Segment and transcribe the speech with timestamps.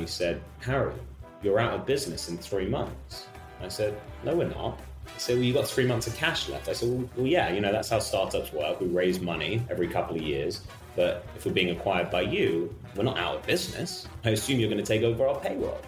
[0.00, 0.94] He said, Harry,
[1.42, 3.26] you're out of business in three months.
[3.62, 4.80] I said, no, we're not.
[5.04, 6.68] He said, well, you've got three months of cash left.
[6.68, 8.80] I said, well, well, yeah, you know, that's how startups work.
[8.80, 10.62] We raise money every couple of years.
[10.96, 14.08] But if we're being acquired by you, we're not out of business.
[14.24, 15.80] I assume you're going to take over our payroll.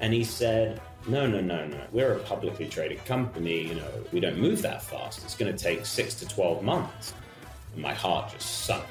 [0.00, 1.80] And he said, no, no, no, no.
[1.90, 3.66] We're a publicly traded company.
[3.66, 5.24] You know, we don't move that fast.
[5.24, 7.14] It's going to take six to 12 months.
[7.72, 8.84] And my heart just sunk.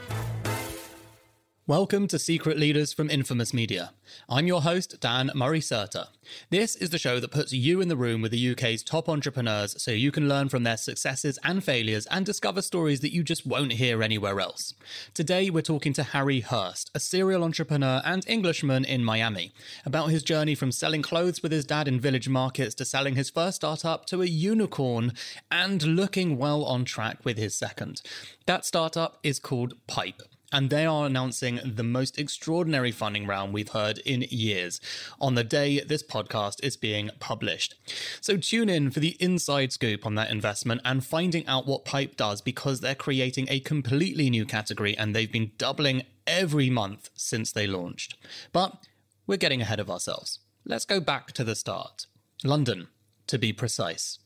[1.68, 3.92] Welcome to Secret Leaders from Infamous Media.
[4.30, 6.08] I'm your host, Dan Murray Serter.
[6.50, 9.76] This is the show that puts you in the room with the UK's top entrepreneurs
[9.84, 13.46] so you can learn from their successes and failures and discover stories that you just
[13.46, 14.76] won't hear anywhere else.
[15.14, 19.52] Today, we're talking to Harry Hurst, a serial entrepreneur and Englishman in Miami,
[19.86, 23.30] about his journey from selling clothes with his dad in village markets to selling his
[23.30, 25.12] first startup to a unicorn
[25.52, 28.02] and looking well on track with his second.
[28.46, 33.70] That startup is called Pipe and they are announcing the most extraordinary funding round we've
[33.70, 34.80] heard in years
[35.20, 37.76] on the day this podcast is being published.
[38.22, 42.16] So tune in for the inside scoop on that investment and finding out what Pipe
[42.16, 47.52] does because they're creating a completely new category and they've been doubling every month since
[47.52, 48.16] they launched.
[48.52, 48.88] But
[49.26, 50.40] we're getting ahead of ourselves.
[50.66, 52.08] Let's go back to the start.
[52.44, 52.88] London,
[53.28, 54.20] to be precise.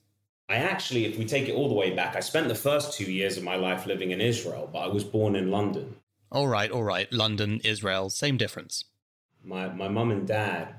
[0.49, 3.09] I actually, if we take it all the way back, I spent the first two
[3.09, 5.95] years of my life living in Israel, but I was born in London.
[6.31, 7.11] All right, all right.
[7.11, 8.85] London, Israel, same difference.
[9.43, 10.75] My my mum and dad,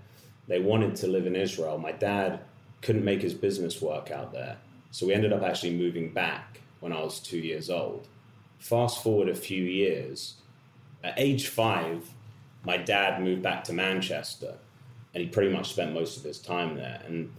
[0.49, 1.77] they wanted to live in Israel.
[1.77, 2.41] My dad
[2.81, 4.57] couldn't make his business work out there,
[4.91, 8.09] so we ended up actually moving back when I was two years old.
[8.61, 10.37] Fast forward a few years,
[11.05, 12.09] at age five,
[12.65, 14.55] my dad moved back to Manchester,
[15.13, 17.03] and he pretty much spent most of his time there.
[17.07, 17.31] And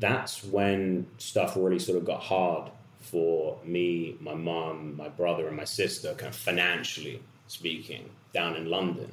[0.00, 5.56] that's when stuff really sort of got hard for me, my mom, my brother, and
[5.56, 9.10] my sister, kind of financially speaking down in London.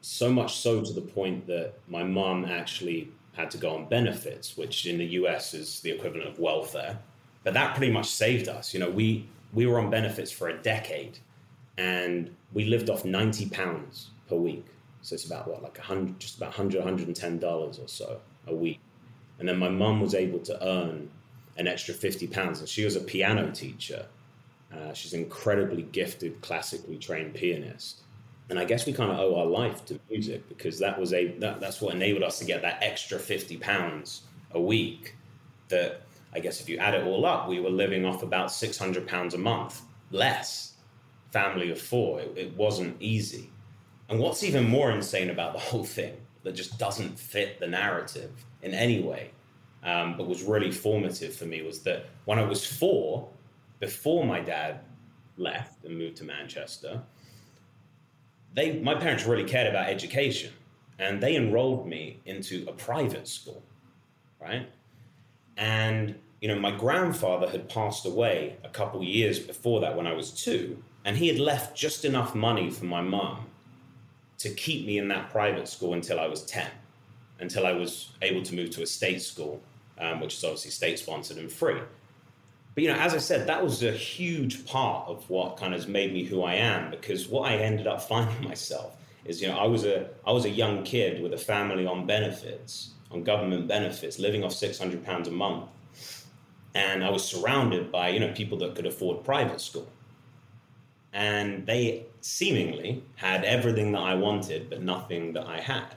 [0.00, 4.56] So much so to the point that my mum actually had to go on benefits,
[4.56, 6.98] which in the US is the equivalent of welfare.
[7.44, 8.74] But that pretty much saved us.
[8.74, 11.18] You know, we we were on benefits for a decade
[11.78, 14.66] and we lived off 90 pounds per week.
[15.00, 18.54] So it's about what, like a hundred, just about 100, 110 dollars or so a
[18.54, 18.80] week.
[19.38, 21.08] And then my mum was able to earn
[21.56, 24.06] an extra 50 pounds and she was a piano teacher
[24.72, 28.02] uh, she's an incredibly gifted, classically trained pianist.
[28.50, 31.28] And I guess we kind of owe our life to music because that was a
[31.38, 35.14] that, that's what enabled us to get that extra 50 pounds a week
[35.68, 36.02] that
[36.32, 39.34] I guess if you add it all up, we were living off about 600 pounds
[39.34, 40.74] a month less.
[41.30, 42.20] Family of four.
[42.20, 43.50] It, it wasn't easy.
[44.08, 48.30] And what's even more insane about the whole thing that just doesn't fit the narrative
[48.62, 49.30] in any way,
[49.82, 53.28] um, but was really formative for me was that when I was four,
[53.80, 54.80] before my dad
[55.36, 57.02] left and moved to Manchester,
[58.54, 60.52] they my parents really cared about education
[60.98, 63.62] and they enrolled me into a private school,
[64.40, 64.68] right?
[65.56, 70.12] And you know, my grandfather had passed away a couple years before that when I
[70.12, 73.46] was 2, and he had left just enough money for my mum
[74.38, 76.68] to keep me in that private school until I was 10,
[77.40, 79.60] until I was able to move to a state school,
[79.98, 81.80] um, which is obviously state sponsored and free.
[82.78, 85.88] But you know, as I said, that was a huge part of what kind of
[85.88, 88.94] made me who I am because what I ended up finding myself
[89.24, 92.06] is, you know, I was a I was a young kid with a family on
[92.06, 95.64] benefits, on government benefits, living off six hundred pounds a month,
[96.76, 99.88] and I was surrounded by you know people that could afford private school,
[101.12, 105.96] and they seemingly had everything that I wanted, but nothing that I had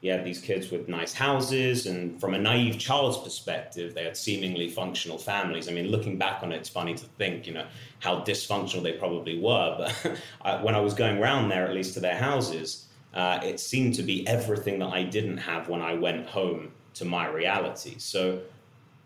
[0.00, 4.16] you had these kids with nice houses, and from a naive child's perspective, they had
[4.16, 5.68] seemingly functional families.
[5.68, 7.66] I mean, looking back on it, it's funny to think, you know,
[7.98, 9.76] how dysfunctional they probably were.
[9.76, 13.94] But when I was going around there, at least to their houses, uh, it seemed
[13.94, 17.94] to be everything that I didn't have when I went home to my reality.
[17.98, 18.40] So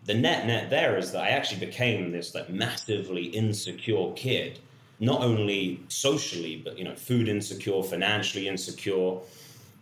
[0.04, 4.59] the net net there is that I actually became this like massively insecure kid,
[5.00, 9.19] not only socially, but you know, food insecure, financially insecure,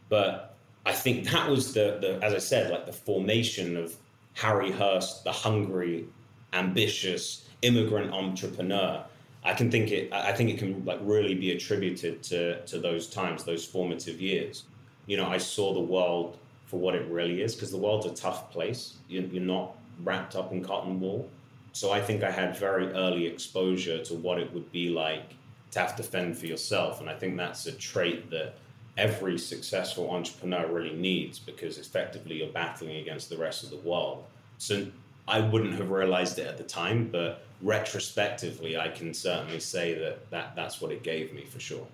[0.09, 0.50] but
[0.87, 3.95] I think that was the, the, as I said, like the formation of
[4.35, 6.07] Harry Hurst, the hungry,
[6.53, 9.05] ambitious immigrant entrepreneur.
[9.45, 10.13] I can think it.
[10.13, 14.65] I think it can like really be attributed to to those times, those formative years.
[15.07, 16.37] You know, I saw the world
[16.67, 18.97] for what it really is because the world's a tough place.
[19.09, 19.75] You're, you're not
[20.05, 21.29] wrapped up in cotton wool.
[21.73, 25.35] So I think I had very early exposure to what it would be like
[25.71, 28.57] to have to fend for yourself, and I think that's a trait that
[29.01, 34.25] every successful entrepreneur really needs because effectively you're battling against the rest of the world.
[34.59, 34.87] So
[35.27, 40.31] I wouldn't have realized it at the time, but retrospectively, I can certainly say that,
[40.31, 41.87] that that's what it gave me for sure.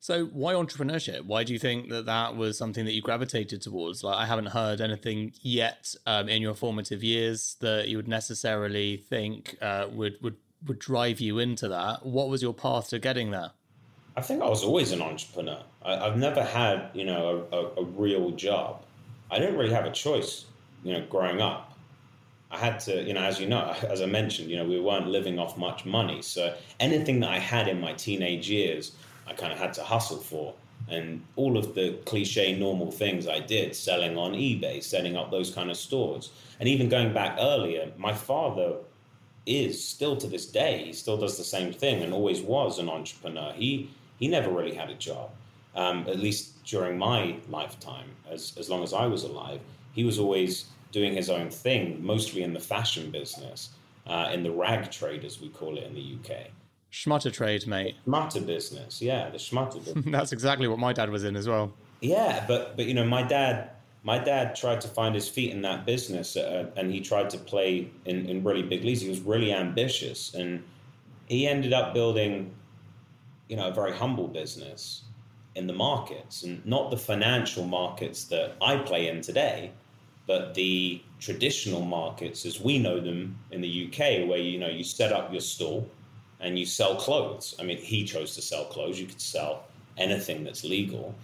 [0.00, 1.22] So, why entrepreneurship?
[1.22, 4.04] Why do you think that that was something that you gravitated towards?
[4.04, 8.98] Like, I haven't heard anything yet um, in your formative years that you would necessarily
[8.98, 10.36] think uh, would would
[10.66, 12.04] would drive you into that.
[12.04, 13.52] What was your path to getting there?
[14.16, 15.60] I think I was always an entrepreneur.
[15.84, 18.82] I, have never had, you know, a, a, a real job.
[19.30, 20.44] I didn't really have a choice,
[20.84, 21.76] you know, growing up.
[22.50, 25.08] I had to, you know, as you know, as I mentioned, you know, we weren't
[25.08, 26.22] living off much money.
[26.22, 28.92] So anything that I had in my teenage years
[29.26, 30.54] I kind of had to hustle for.
[30.88, 35.50] And all of the cliche normal things I did, selling on eBay, setting up those
[35.50, 36.30] kind of stores.
[36.60, 38.76] And even going back earlier, my father
[39.46, 42.88] is still to this day, he still does the same thing and always was an
[42.88, 43.52] entrepreneur.
[43.52, 45.30] He he never really had a job,
[45.74, 49.60] um, at least during my lifetime, as, as long as I was alive.
[49.92, 53.70] He was always doing his own thing, mostly in the fashion business,
[54.06, 56.46] uh, in the rag trade, as we call it in the UK.
[56.92, 57.96] Schmutter trade, mate.
[58.06, 60.04] Schmutter business, yeah, the schmutter business.
[60.06, 61.72] That's exactly what my dad was in as well.
[62.00, 63.70] Yeah, but but you know, my dad,
[64.04, 67.38] my dad tried to find his feet in that business, uh, and he tried to
[67.38, 69.00] play in, in really big leagues.
[69.00, 70.62] He was really ambitious, and
[71.26, 72.54] he ended up building,
[73.48, 75.02] you know, a very humble business
[75.54, 79.70] in the markets, and not the financial markets that I play in today,
[80.26, 84.84] but the traditional markets as we know them in the UK, where you know you
[84.84, 85.88] set up your stall
[86.40, 87.54] and you sell clothes.
[87.58, 89.00] I mean, he chose to sell clothes.
[89.00, 89.64] You could sell
[89.96, 91.14] anything that's legal.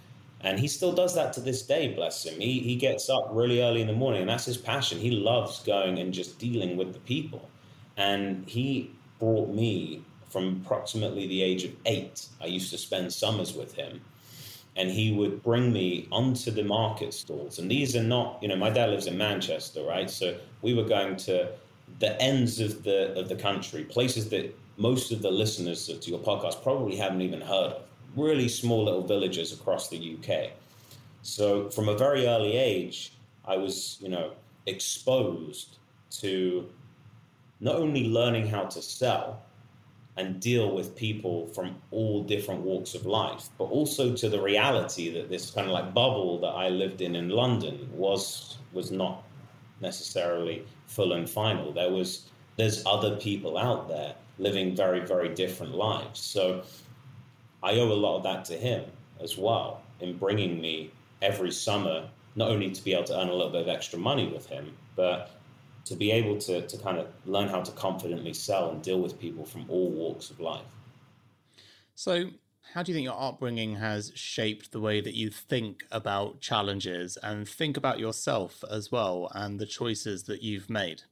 [0.43, 2.41] And he still does that to this day, bless him.
[2.41, 4.99] He, he gets up really early in the morning, and that's his passion.
[4.99, 7.51] He loves going and just dealing with the people.
[7.99, 12.27] And he brought me from approximately the age of eight.
[12.41, 14.01] I used to spend summers with him.
[14.77, 17.59] And he would bring me onto the market stalls.
[17.59, 20.09] And these are not, you know, my dad lives in Manchester, right?
[20.09, 21.51] So we were going to
[21.99, 26.21] the ends of the of the country, places that most of the listeners to your
[26.21, 27.83] podcast probably haven't even heard of.
[28.17, 30.53] Really small little villages across the UK.
[31.23, 33.13] So from a very early age,
[33.45, 34.33] I was, you know,
[34.67, 35.79] exposed
[36.21, 36.69] to
[37.61, 39.43] not only learning how to sell
[40.17, 45.13] and deal with people from all different walks of life, but also to the reality
[45.15, 49.25] that this kind of like bubble that I lived in in London was was not
[49.81, 51.73] necessarily full and final.
[51.73, 56.21] There was there's other people out there living very, very different lives.
[56.21, 56.63] So
[57.63, 58.85] I owe a lot of that to him
[59.21, 60.91] as well in bringing me
[61.23, 64.27] every summer, not only to be able to earn a little bit of extra money
[64.27, 65.40] with him, but
[65.85, 69.19] to be able to, to kind of learn how to confidently sell and deal with
[69.19, 70.63] people from all walks of life.
[71.95, 72.31] So,
[72.73, 77.19] how do you think your upbringing has shaped the way that you think about challenges
[77.21, 81.03] and think about yourself as well and the choices that you've made?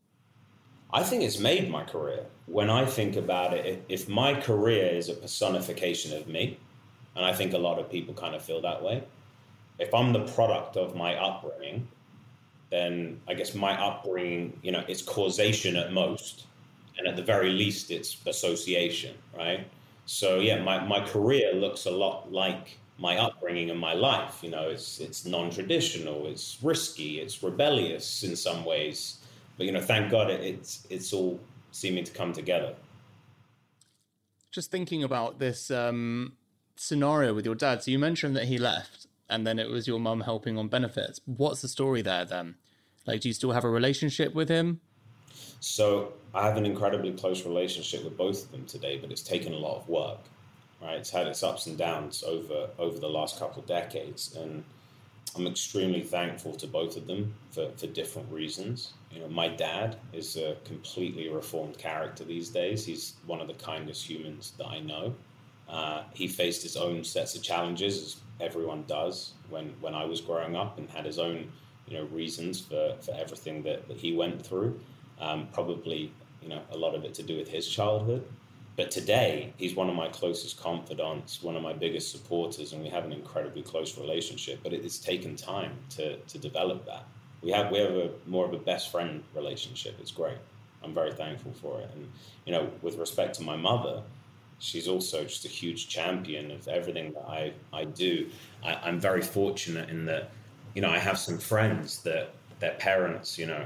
[0.93, 2.25] I think it's made my career.
[2.47, 6.59] When I think about it, if my career is a personification of me,
[7.17, 9.03] and I think a lot of people kind of feel that way,
[9.79, 11.89] if I'm the product of my upbringing,
[12.71, 16.47] then I guess my upbringing, you know, it's causation at most,
[16.99, 19.67] and at the very least, it's association, right?
[20.07, 24.41] So yeah, my, my career looks a lot like my upbringing and my life.
[24.43, 29.19] You know, it's it's non-traditional, it's risky, it's rebellious in some ways
[29.59, 31.39] but you know, thank God it, it's it's all
[31.73, 32.75] seeming to come together.
[34.51, 36.35] Just thinking about this um,
[36.77, 37.83] scenario with your dad.
[37.83, 41.21] So you mentioned that he left, and then it was your mum helping on benefits.
[41.25, 42.57] What's the story there then?
[43.07, 44.81] Like, do you still have a relationship with him?
[45.61, 49.53] So I have an incredibly close relationship with both of them today, but it's taken
[49.53, 50.21] a lot of work.
[50.81, 54.63] Right, it's had its ups and downs over over the last couple of decades, and
[55.35, 58.93] I'm extremely thankful to both of them for, for different reasons.
[59.11, 62.85] You know, my dad is a completely reformed character these days.
[62.85, 65.15] He's one of the kindest humans that I know.
[65.69, 70.21] Uh, he faced his own sets of challenges, as everyone does, when, when I was
[70.21, 71.51] growing up, and had his own
[71.89, 74.79] you know reasons for, for everything that, that he went through.
[75.21, 78.25] Um, probably you know a lot of it to do with his childhood.
[78.77, 82.89] But today, he's one of my closest confidants, one of my biggest supporters, and we
[82.91, 84.61] have an incredibly close relationship.
[84.63, 87.05] But it's taken time to, to develop that.
[87.43, 89.97] We have we have a more of a best friend relationship.
[90.01, 90.39] It's great.
[90.85, 91.91] I'm very thankful for it.
[91.93, 92.09] And
[92.47, 94.03] you know, with respect to my mother,
[94.59, 98.29] she's also just a huge champion of everything that I I do.
[98.65, 100.31] I, I'm very fortunate in that,
[100.75, 103.65] you know, I have some friends that their parents, you know,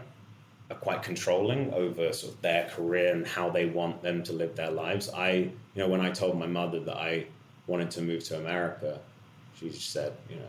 [0.70, 4.54] are quite controlling over sort of their career and how they want them to live
[4.56, 5.10] their lives.
[5.10, 7.26] I, you know, when I told my mother that I
[7.66, 8.98] wanted to move to America,
[9.54, 10.48] she just said, you know,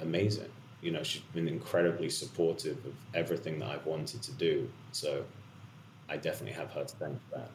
[0.00, 0.50] amazing.
[0.80, 4.68] You know, she's been incredibly supportive of everything that I've wanted to do.
[4.92, 5.24] So
[6.08, 7.50] I definitely have her to thank for that.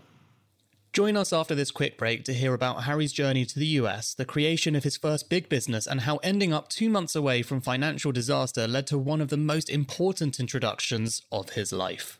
[0.94, 4.26] Join us after this quick break to hear about Harry's journey to the US, the
[4.26, 8.12] creation of his first big business, and how ending up two months away from financial
[8.12, 12.20] disaster led to one of the most important introductions of his life.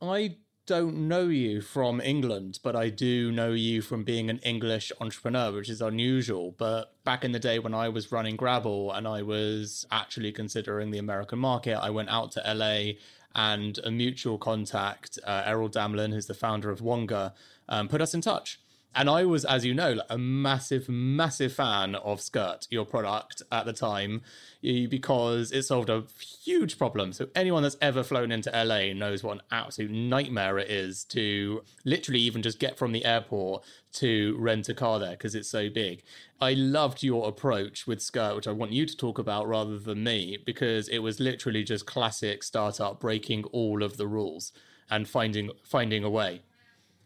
[0.00, 0.36] I
[0.66, 5.50] don't know you from England, but I do know you from being an English entrepreneur,
[5.50, 6.54] which is unusual.
[6.58, 10.90] But back in the day when I was running Grabble and I was actually considering
[10.90, 12.98] the American market, I went out to LA
[13.34, 17.32] and a mutual contact, uh, Errol Damelin, who's the founder of Wonga,
[17.68, 18.60] um, put us in touch.
[18.94, 23.42] And I was, as you know, like a massive, massive fan of Skurt, your product
[23.52, 24.22] at the time,
[24.62, 26.04] because it solved a
[26.42, 27.12] huge problem.
[27.12, 31.62] So anyone that's ever flown into LA knows what an absolute nightmare it is to
[31.84, 35.68] literally even just get from the airport to rent a car there because it's so
[35.68, 36.02] big.
[36.40, 40.02] I loved your approach with Skurt, which I want you to talk about rather than
[40.02, 44.52] me, because it was literally just classic startup breaking all of the rules
[44.90, 46.42] and finding finding a way.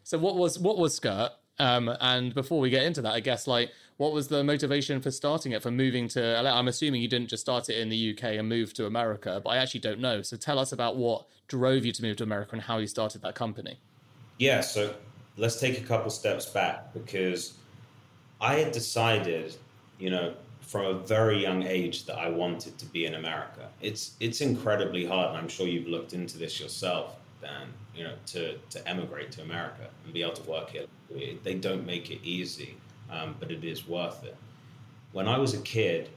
[0.04, 1.30] So what was what was Skurt?
[1.58, 5.10] Um, and before we get into that, I guess like what was the motivation for
[5.10, 6.50] starting it, for moving to LA?
[6.50, 9.50] I'm assuming you didn't just start it in the UK and move to America, but
[9.50, 10.22] I actually don't know.
[10.22, 13.22] So tell us about what drove you to move to America and how you started
[13.22, 13.78] that company.
[14.38, 14.94] Yeah, so
[15.36, 17.54] let's take a couple steps back because
[18.40, 19.54] I had decided,
[19.98, 23.68] you know, from a very young age that I wanted to be in America.
[23.80, 27.68] It's it's incredibly hard, and I'm sure you've looked into this yourself, Dan.
[27.94, 30.86] You know, to to emigrate to America and be able to work here
[31.42, 32.76] they don't make it easy,
[33.10, 34.36] um, but it is worth it.
[35.12, 36.10] When I was a kid,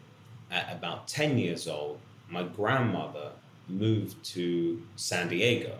[0.51, 3.32] at about 10 years old, my grandmother
[3.67, 5.77] moved to San Diego.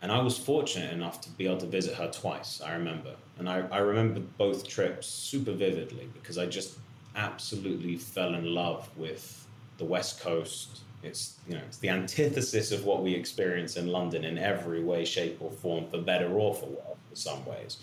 [0.00, 3.14] And I was fortunate enough to be able to visit her twice, I remember.
[3.38, 6.78] And I, I remember both trips super vividly because I just
[7.16, 9.46] absolutely fell in love with
[9.78, 10.80] the West Coast.
[11.04, 15.04] It's you know it's the antithesis of what we experience in London in every way,
[15.04, 17.78] shape, or form, for better or for worse, in some ways.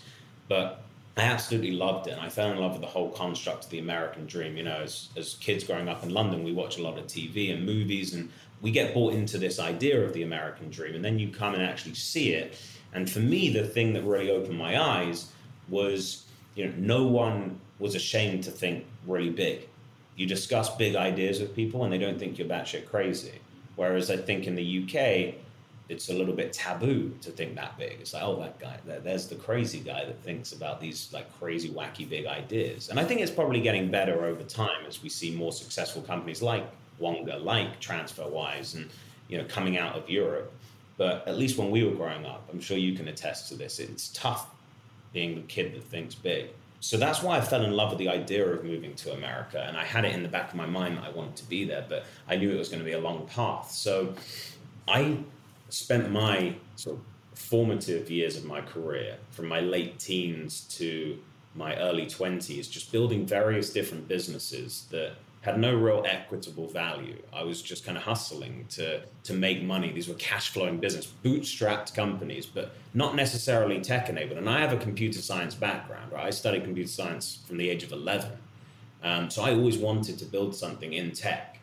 [0.48, 0.82] But
[1.16, 2.12] I absolutely loved it.
[2.12, 4.56] And I fell in love with the whole construct of the American dream.
[4.56, 7.52] You know, as, as kids growing up in London, we watch a lot of TV
[7.52, 8.30] and movies, and
[8.62, 10.94] we get bought into this idea of the American dream.
[10.94, 12.56] And then you come and actually see it.
[12.94, 15.30] And for me, the thing that really opened my eyes
[15.68, 16.24] was,
[16.54, 19.68] you know, no one was ashamed to think really big.
[20.16, 23.40] You discuss big ideas with people, and they don't think you're batshit crazy.
[23.76, 25.34] Whereas I think in the UK,
[25.88, 27.98] it's a little bit taboo to think that big.
[28.00, 31.70] It's like, oh, that guy, there's the crazy guy that thinks about these like crazy,
[31.70, 32.88] wacky, big ideas.
[32.88, 36.42] And I think it's probably getting better over time as we see more successful companies
[36.42, 36.66] like
[36.98, 38.88] Wonga, like TransferWise, and
[39.28, 40.52] you know, coming out of Europe.
[40.96, 43.78] But at least when we were growing up, I'm sure you can attest to this.
[43.78, 44.48] It's tough
[45.12, 46.50] being the kid that thinks big.
[46.82, 49.64] So that's why I fell in love with the idea of moving to America.
[49.68, 51.64] And I had it in the back of my mind that I wanted to be
[51.64, 53.70] there, but I knew it was going to be a long path.
[53.70, 54.14] So
[54.88, 55.18] I
[55.68, 61.16] spent my sort of formative years of my career, from my late teens to
[61.54, 65.12] my early 20s, just building various different businesses that
[65.42, 67.20] had no real equitable value.
[67.32, 69.92] I was just kind of hustling to to make money.
[69.92, 74.38] These were cash flowing business, bootstrapped companies, but not necessarily tech enabled.
[74.38, 76.12] And I have a computer science background.
[76.12, 76.26] Right?
[76.26, 78.32] I studied computer science from the age of eleven,
[79.02, 81.58] um, so I always wanted to build something in tech,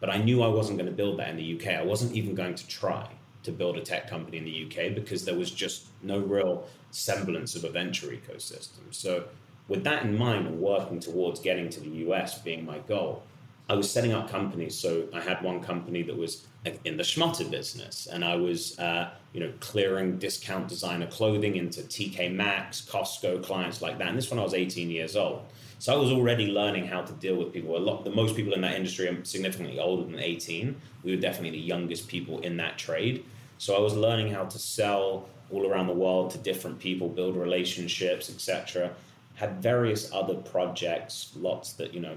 [0.00, 1.78] but I knew I wasn't going to build that in the UK.
[1.78, 3.08] I wasn't even going to try
[3.42, 7.56] to build a tech company in the UK because there was just no real semblance
[7.56, 8.82] of a venture ecosystem.
[8.90, 9.24] So
[9.68, 13.22] with that in mind and working towards getting to the US being my goal,
[13.68, 14.74] I was setting up companies.
[14.74, 16.46] So I had one company that was
[16.84, 21.80] in the schmutter business, and I was, uh, you know, clearing discount designer clothing into
[21.82, 24.08] TK Maxx, Costco clients like that.
[24.08, 25.42] And this one I was 18 years old.
[25.78, 27.76] So I was already learning how to deal with people.
[27.76, 30.76] A lot, the most people in that industry are significantly older than 18.
[31.02, 33.24] We were definitely the youngest people in that trade.
[33.58, 37.36] So I was learning how to sell all around the world to different people, build
[37.36, 38.92] relationships, etc
[39.34, 42.16] had various other projects, lots that you know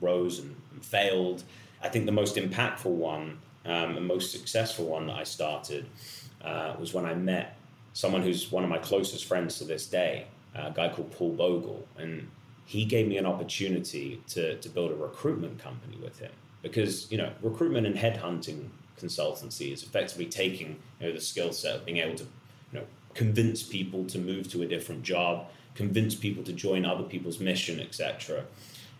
[0.00, 1.44] rose and, and failed.
[1.82, 5.86] I think the most impactful one um, and most successful one that I started
[6.42, 7.56] uh, was when I met
[7.92, 11.86] someone who's one of my closest friends to this day, a guy called Paul Bogle,
[11.96, 12.28] and
[12.64, 17.18] he gave me an opportunity to to build a recruitment company with him because you
[17.18, 18.68] know recruitment and headhunting
[19.00, 22.84] consultancy is effectively taking you know the skill set of being able to you know
[23.14, 25.46] convince people to move to a different job
[25.78, 28.44] convince people to join other people's mission, etc.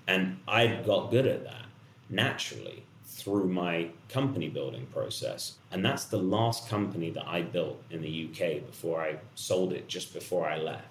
[0.07, 1.67] And I got good at that
[2.09, 5.57] naturally through my company building process.
[5.73, 9.89] And that's the last company that I built in the UK before I sold it
[9.89, 10.87] just before I left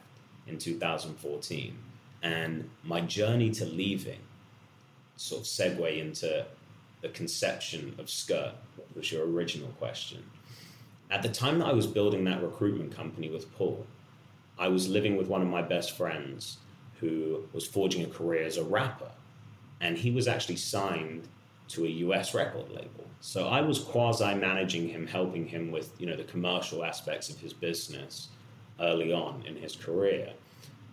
[0.45, 1.77] in 2014.
[2.21, 4.19] And my journey to leaving
[5.15, 6.45] sort of segue into
[7.01, 8.51] the conception of Skurt,
[8.93, 10.21] was your original question.
[11.09, 13.85] At the time that I was building that recruitment company with Paul,
[14.59, 16.57] I was living with one of my best friends
[16.99, 19.11] who was forging a career as a rapper.
[19.79, 21.27] And he was actually signed
[21.69, 23.05] to a US record label.
[23.19, 27.39] So I was quasi managing him, helping him with, you know, the commercial aspects of
[27.39, 28.29] his business
[28.79, 30.33] early on in his career.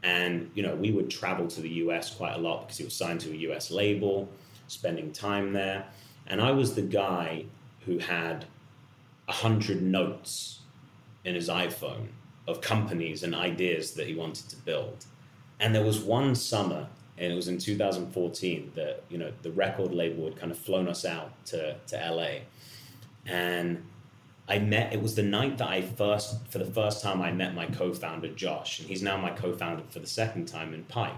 [0.03, 2.95] And, you know, we would travel to the US quite a lot because he was
[2.95, 4.29] signed to a US label,
[4.69, 5.87] spending time there.
[6.27, 7.47] And I was the guy
[7.87, 8.45] who had
[9.29, 10.61] a hundred notes
[11.25, 12.09] in his iPhone
[12.47, 15.05] of companies and ideas that he wanted to build.
[15.61, 19.93] And there was one summer, and it was in 2014, that you know the record
[19.93, 22.41] label had kind of flown us out to, to LA.
[23.27, 23.83] And
[24.49, 27.55] I met it was the night that I first for the first time I met
[27.55, 31.15] my co-founder Josh, and he's now my co-founder for the second time in Pipe,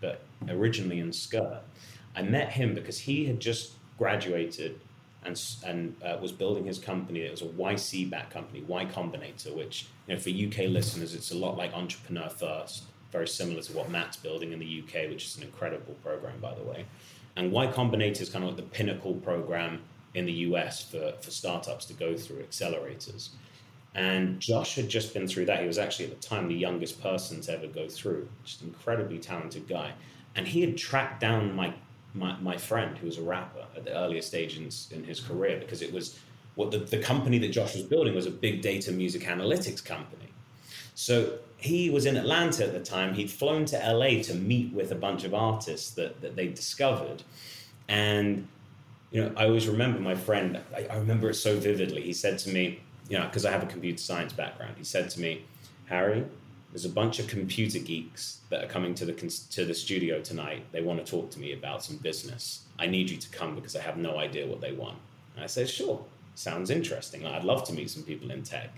[0.00, 1.60] but originally in Skurt.
[2.14, 4.80] I met him because he had just graduated
[5.24, 7.20] and, and uh, was building his company.
[7.20, 11.30] It was a YC backed company, Y Combinator, which you know for UK listeners, it's
[11.30, 15.26] a lot like Entrepreneur First, very similar to what Matt's building in the UK, which
[15.26, 16.86] is an incredible program, by the way.
[17.36, 19.80] And Y Combinator is kind of like the pinnacle program
[20.14, 23.30] in the US for, for startups to go through accelerators.
[23.94, 25.60] And Josh had just been through that.
[25.60, 29.18] He was actually at the time the youngest person to ever go through, just incredibly
[29.18, 29.92] talented guy.
[30.34, 31.74] And he had tracked down my
[32.14, 35.58] my, my friend who was a rapper at the earlier stage in, in his career
[35.58, 36.18] because it was
[36.54, 40.28] what the, the company that Josh was building was a big data music analytics company.
[40.94, 43.14] So he was in Atlanta at the time.
[43.14, 47.22] He'd flown to LA to meet with a bunch of artists that, that they discovered.
[47.88, 48.46] And,
[49.10, 52.02] you know, I always remember my friend, I, I remember it so vividly.
[52.02, 55.08] He said to me, you know, because I have a computer science background, he said
[55.10, 55.44] to me,
[55.86, 56.24] Harry,
[56.72, 60.64] there's a bunch of computer geeks that are coming to the to the studio tonight.
[60.72, 62.62] They want to talk to me about some business.
[62.78, 64.96] I need you to come because I have no idea what they want.
[65.34, 66.02] And I said, sure,
[66.34, 67.26] sounds interesting.
[67.26, 68.70] I'd love to meet some people in tech.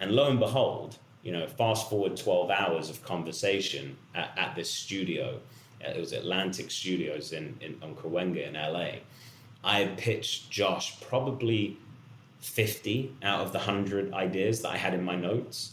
[0.00, 4.70] And lo and behold, you know, fast forward 12 hours of conversation at, at this
[4.70, 5.38] studio.
[5.82, 9.00] It was Atlantic Studios in, in on Cahuenga in LA.
[9.62, 11.76] I pitched Josh probably
[12.40, 15.72] 50 out of the 100 ideas that I had in my notes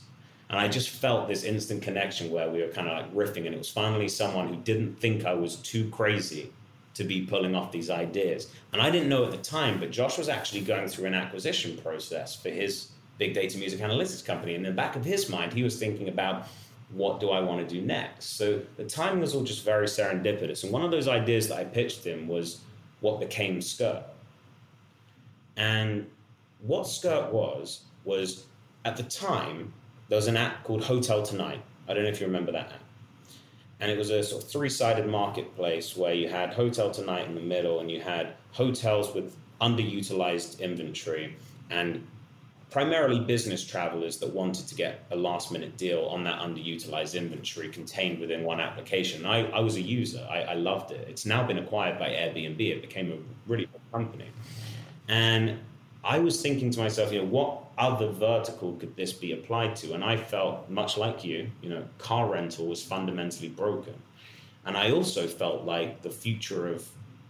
[0.49, 0.71] and I mm-hmm.
[0.71, 3.69] just felt this instant connection where we were kind of like riffing, and it was
[3.69, 6.51] finally someone who didn't think I was too crazy
[6.95, 8.49] to be pulling off these ideas.
[8.73, 11.77] And I didn't know at the time, but Josh was actually going through an acquisition
[11.77, 14.55] process for his big data music analytics company.
[14.55, 16.47] And in the back of his mind, he was thinking about
[16.89, 18.37] what do I want to do next?
[18.37, 20.63] So the timing was all just very serendipitous.
[20.63, 22.61] And one of those ideas that I pitched him was
[23.01, 24.03] what became Skurt.
[25.55, 26.07] And
[26.61, 28.45] what Skurt was, was
[28.85, 29.73] at the time,
[30.09, 32.83] there was an app called Hotel Tonight I don't know if you remember that app.
[33.79, 37.35] And it was a sort of three sided marketplace where you had Hotel Tonight in
[37.35, 41.35] the middle and you had hotels with underutilized inventory
[41.69, 42.05] and
[42.71, 47.69] primarily business travelers that wanted to get a last minute deal on that underutilized inventory
[47.69, 49.25] contained within one application.
[49.25, 51.07] I, I was a user, I, I loved it.
[51.07, 54.29] It's now been acquired by Airbnb, it became a really big company.
[55.07, 55.59] And
[56.03, 59.93] I was thinking to myself, you know, what other vertical could this be applied to?
[59.93, 63.93] And I felt much like you, you know, car rental was fundamentally broken.
[64.65, 66.87] And I also felt like the future of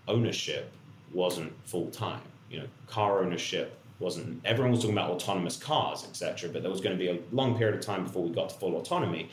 [0.07, 0.71] ownership
[1.13, 2.21] wasn't full time.
[2.49, 6.49] You know, car ownership wasn't everyone was talking about autonomous cars, etc.
[6.49, 8.55] But there was going to be a long period of time before we got to
[8.55, 9.29] full autonomy.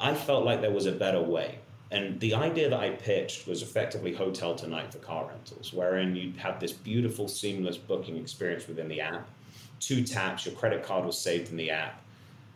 [0.00, 1.58] I felt like there was a better way.
[1.90, 6.36] And the idea that I pitched was effectively hotel tonight for car rentals, wherein you'd
[6.36, 9.28] have this beautiful, seamless booking experience within the app.
[9.80, 12.02] Two taps, your credit card was saved in the app.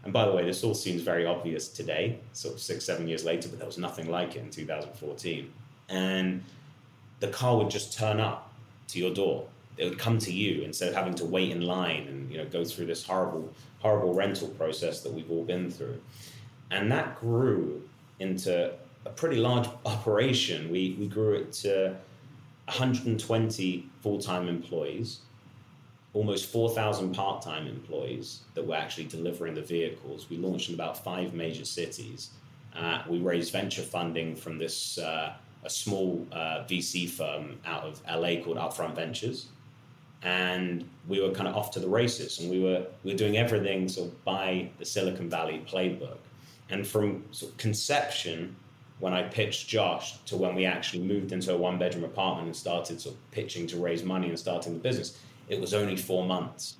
[0.04, 3.24] And by the way, this all seems very obvious today, sort of six, seven years
[3.24, 5.52] later, but there was nothing like it in 2014.
[5.90, 6.42] And
[7.20, 8.52] the car would just turn up
[8.88, 9.46] to your door.
[9.76, 12.46] It would come to you instead of having to wait in line and you know
[12.46, 16.00] go through this horrible, horrible rental process that we've all been through.
[16.70, 17.83] And that grew
[18.18, 18.72] into
[19.06, 20.70] a pretty large operation.
[20.70, 21.96] We, we grew it to
[22.66, 25.20] 120 full time employees,
[26.12, 30.28] almost 4,000 part time employees that were actually delivering the vehicles.
[30.28, 32.30] We launched in about five major cities.
[32.74, 38.00] Uh, we raised venture funding from this uh, a small uh, VC firm out of
[38.08, 39.46] LA called Upfront Ventures,
[40.22, 42.40] and we were kind of off to the races.
[42.40, 46.18] And we were we were doing everything sort of by the Silicon Valley playbook.
[46.70, 48.54] And from sort of conception
[49.00, 52.56] when I pitched Josh to when we actually moved into a one bedroom apartment and
[52.56, 55.18] started sort of pitching to raise money and starting the business,
[55.50, 56.76] it was only four months.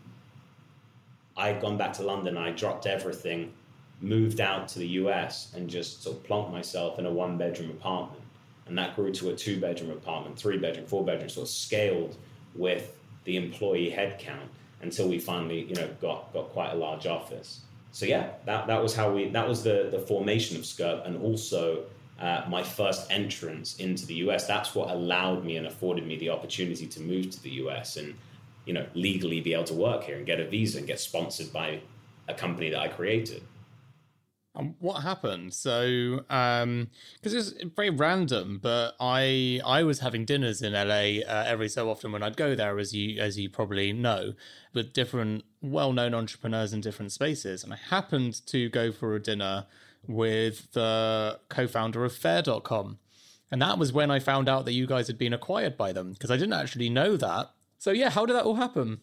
[1.37, 3.53] I'd gone back to London, I dropped everything,
[4.01, 7.71] moved out to the US, and just sort of plonked myself in a one bedroom
[7.71, 8.23] apartment.
[8.67, 12.17] And that grew to a two bedroom apartment, three bedroom, four bedroom, sort of scaled
[12.55, 14.49] with the employee headcount
[14.83, 17.61] until we finally, you know, got, got quite a large office.
[17.91, 21.21] So yeah, that, that was how we that was the, the formation of Skurt and
[21.21, 21.85] also
[22.21, 24.47] uh, my first entrance into the US.
[24.47, 28.15] That's what allowed me and afforded me the opportunity to move to the US and
[28.71, 31.53] you know legally be able to work here and get a visa and get sponsored
[31.53, 31.81] by
[32.29, 33.43] a company that I created.
[34.55, 35.53] And what happened?
[35.55, 36.89] So, because um,
[37.23, 42.13] it's very random, but I I was having dinners in LA uh, every so often
[42.13, 44.35] when I'd go there, as you as you probably know,
[44.73, 49.21] with different well known entrepreneurs in different spaces, and I happened to go for a
[49.21, 49.67] dinner
[50.07, 53.01] with the co-founder of Fair.com.
[53.51, 56.13] And that was when I found out that you guys had been acquired by them
[56.13, 57.51] because I didn't actually know that.
[57.81, 59.01] So yeah, how did that all happen?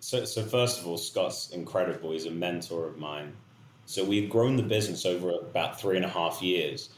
[0.00, 2.12] So, so first of all, Scott's incredible.
[2.12, 3.34] He's a mentor of mine.
[3.86, 6.90] So we've grown the business over about three and a half years.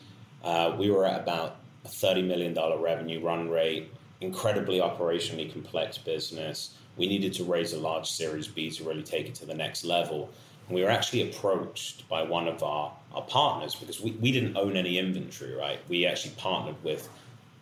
[0.42, 5.98] Uh, we were at about a thirty million dollar revenue run rate, incredibly operationally complex
[5.98, 6.74] business.
[6.96, 9.84] We needed to raise a large Series B to really take it to the next
[9.84, 10.32] level
[10.68, 14.56] And we were actually approached by one of our, our partners because we, we didn't
[14.56, 15.80] own any inventory, right?
[15.88, 17.08] We actually partnered with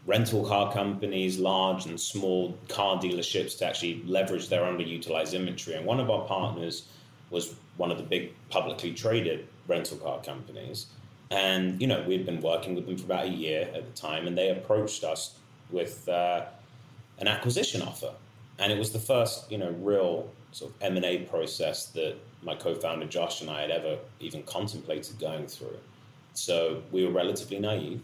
[0.07, 5.77] rental car companies, large and small car dealerships to actually leverage their underutilized inventory.
[5.77, 6.87] And one of our partners
[7.31, 10.87] was one of the big publicly traded rental car companies.
[11.31, 14.27] And, you know, we'd been working with them for about a year at the time,
[14.27, 15.37] and they approached us
[15.71, 16.45] with uh,
[17.19, 18.13] an acquisition offer.
[18.59, 23.07] And it was the first, you know, real sort of M&A process that my co-founder
[23.07, 25.79] Josh and I had ever even contemplated going through.
[26.35, 28.03] So we were relatively naive.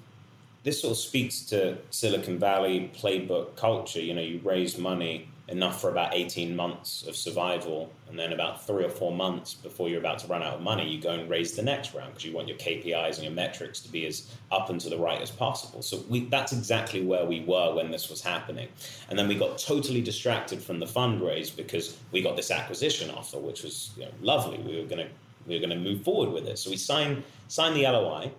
[0.63, 4.01] This sort of speaks to Silicon Valley playbook culture.
[4.01, 8.67] You know, you raise money enough for about 18 months of survival, and then about
[8.67, 11.29] three or four months before you're about to run out of money, you go and
[11.29, 14.31] raise the next round because you want your KPIs and your metrics to be as
[14.53, 15.83] up and to the right as possible.
[15.83, 18.69] So we, that's exactly where we were when this was happening.
[19.09, 23.39] And then we got totally distracted from the fundraise because we got this acquisition offer,
[23.39, 24.59] which was you know, lovely.
[24.59, 25.09] We were going to
[25.47, 26.59] we were going to move forward with it.
[26.59, 28.31] So we signed signed the LOI,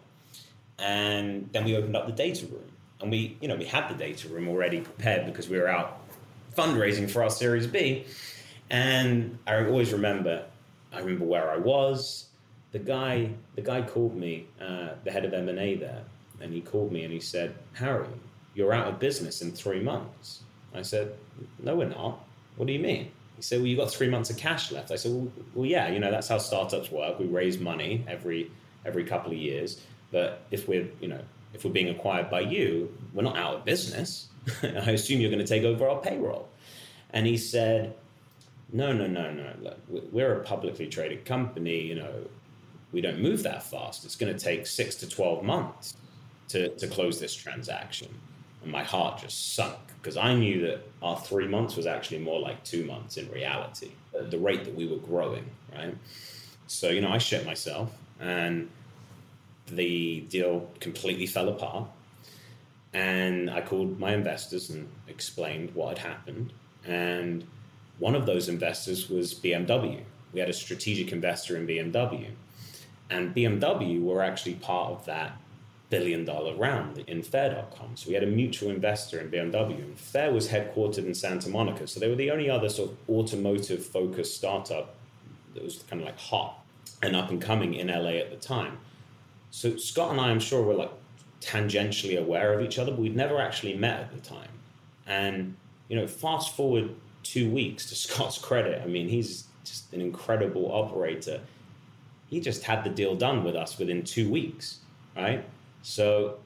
[0.80, 2.64] and then we opened up the data room.
[3.02, 6.02] And we, you know, we had the data room already prepared because we were out
[6.56, 8.06] fundraising for our Series B.
[8.70, 10.46] And I always remember,
[10.94, 12.28] I remember where I was.
[12.72, 16.04] The guy, the guy called me, uh, the head of M and A there,
[16.40, 18.08] and he called me and he said, "Harry,
[18.56, 21.14] you're out of business in three months." I said,
[21.60, 22.24] "No, we're not.
[22.56, 24.96] What do you mean?" He said, "Well, you got three months of cash left." I
[24.96, 27.20] said, "Well, well yeah, you know that's how startups work.
[27.20, 28.50] We raise money every
[28.86, 31.22] every couple of years, but if we're you know
[31.54, 34.28] if we're being acquired by you, we're not out of business."
[34.64, 36.50] I assume you're going to take over our payroll.
[37.12, 37.94] And he said,
[38.72, 39.54] no, no, no, no.
[39.62, 39.78] Look,
[40.12, 41.82] we're a publicly traded company.
[41.82, 42.14] You know,
[42.92, 44.06] we don't move that fast.
[44.06, 45.96] It's going to take six to 12 months
[46.50, 48.08] to, to close this transaction.
[48.64, 52.40] And my heart just sunk because I knew that our three months was actually more
[52.40, 55.46] like two months in reality, the rate that we were growing,
[55.76, 55.96] right?
[56.68, 58.70] So, you know, I shit myself and
[59.76, 61.88] the deal completely fell apart.
[62.94, 66.54] And I called my investors and explained what had happened.
[66.86, 67.46] And
[68.00, 70.02] one of those investors was BMW.
[70.34, 72.32] We had a strategic investor in BMW.
[73.10, 75.38] And BMW were actually part of that
[75.90, 77.98] billion dollar round in Fair.com.
[77.98, 79.78] So we had a mutual investor in BMW.
[79.78, 81.86] And Fair was headquartered in Santa Monica.
[81.86, 84.96] So they were the only other sort of automotive focused startup
[85.54, 86.58] that was kind of like hot
[87.04, 88.78] and up and coming in LA at the time.
[89.52, 90.92] So Scott and I, I'm sure, were like
[91.42, 94.50] tangentially aware of each other, but we'd never actually met at the time.
[95.06, 95.56] And,
[95.90, 100.72] you know, fast forward two weeks to Scott's credit, I mean, he's just an incredible
[100.72, 101.42] operator.
[102.30, 104.80] He just had the deal done with us within two weeks,
[105.16, 105.44] right?
[105.82, 106.40] So,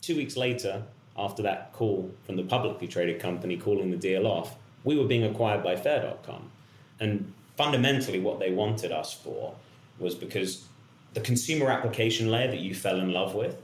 [0.00, 0.82] two weeks later,
[1.16, 5.24] after that call from the publicly traded company calling the deal off, we were being
[5.24, 6.50] acquired by Fair.com.
[6.98, 9.54] And fundamentally, what they wanted us for
[9.98, 10.64] was because
[11.14, 13.56] the consumer application layer that you fell in love with,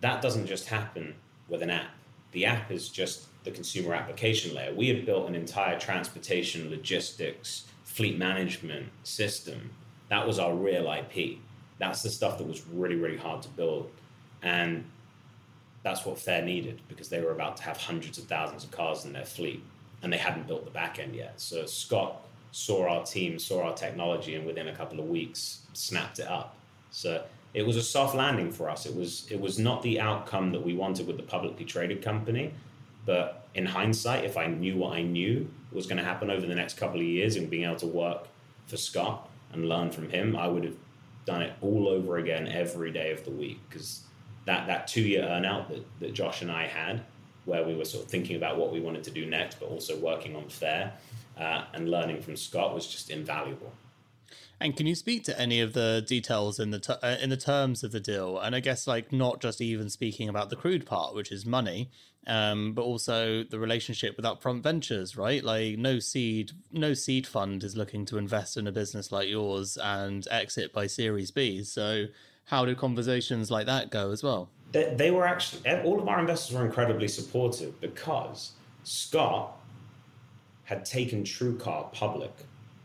[0.00, 1.14] that doesn't just happen
[1.48, 1.90] with an app.
[2.32, 4.72] The app is just the consumer application layer.
[4.74, 9.70] We had built an entire transportation, logistics, fleet management system.
[10.08, 11.38] That was our real IP.
[11.78, 13.90] That's the stuff that was really, really hard to build.
[14.42, 14.84] And
[15.82, 19.04] that's what Fair needed because they were about to have hundreds of thousands of cars
[19.04, 19.62] in their fleet
[20.02, 21.40] and they hadn't built the back end yet.
[21.40, 22.22] So Scott
[22.52, 26.56] saw our team, saw our technology, and within a couple of weeks snapped it up.
[26.90, 28.86] So it was a soft landing for us.
[28.86, 32.52] It was it was not the outcome that we wanted with the publicly traded company,
[33.06, 36.54] but in hindsight, if I knew what I knew was going to happen over the
[36.54, 38.28] next couple of years and being able to work
[38.66, 40.76] for Scott and learn from him, I would have
[41.26, 44.02] done it all over again every day of the week because
[44.46, 47.02] that that two year earnout that, that Josh and I had,
[47.44, 49.96] where we were sort of thinking about what we wanted to do next, but also
[49.98, 50.92] working on Fair
[51.40, 53.72] uh, and learning from Scott was just invaluable.
[54.62, 57.36] And can you speak to any of the details in the ter- uh, in the
[57.36, 58.38] terms of the deal?
[58.38, 61.90] And I guess like not just even speaking about the crude part, which is money,
[62.26, 65.42] um, but also the relationship with upfront ventures, right?
[65.42, 69.78] Like no seed, no seed fund is looking to invest in a business like yours
[69.82, 71.64] and exit by Series B.
[71.64, 72.06] So
[72.44, 74.50] how do conversations like that go as well?
[74.72, 78.52] They, they were actually all of our investors were incredibly supportive because
[78.84, 79.59] Scott
[80.70, 82.30] had taken TrueCar public,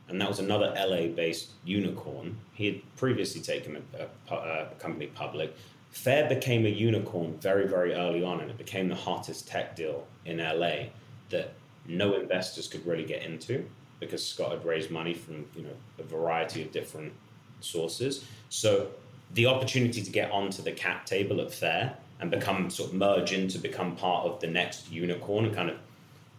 [0.10, 2.36] and that was another LA-based unicorn.
[2.56, 4.38] He had previously taken a, a,
[4.72, 5.56] a company public.
[5.92, 10.08] Fair became a unicorn very, very early on, and it became the hottest tech deal
[10.26, 10.88] in LA
[11.30, 11.54] that
[11.88, 13.64] no investors could really get into
[14.00, 17.14] because Scott had raised money from you know a variety of different
[17.60, 18.26] sources.
[18.50, 18.88] So
[19.36, 23.32] the opportunity to get onto the cap table at Fair and become sort of merge
[23.32, 25.78] into become part of the next unicorn and kind of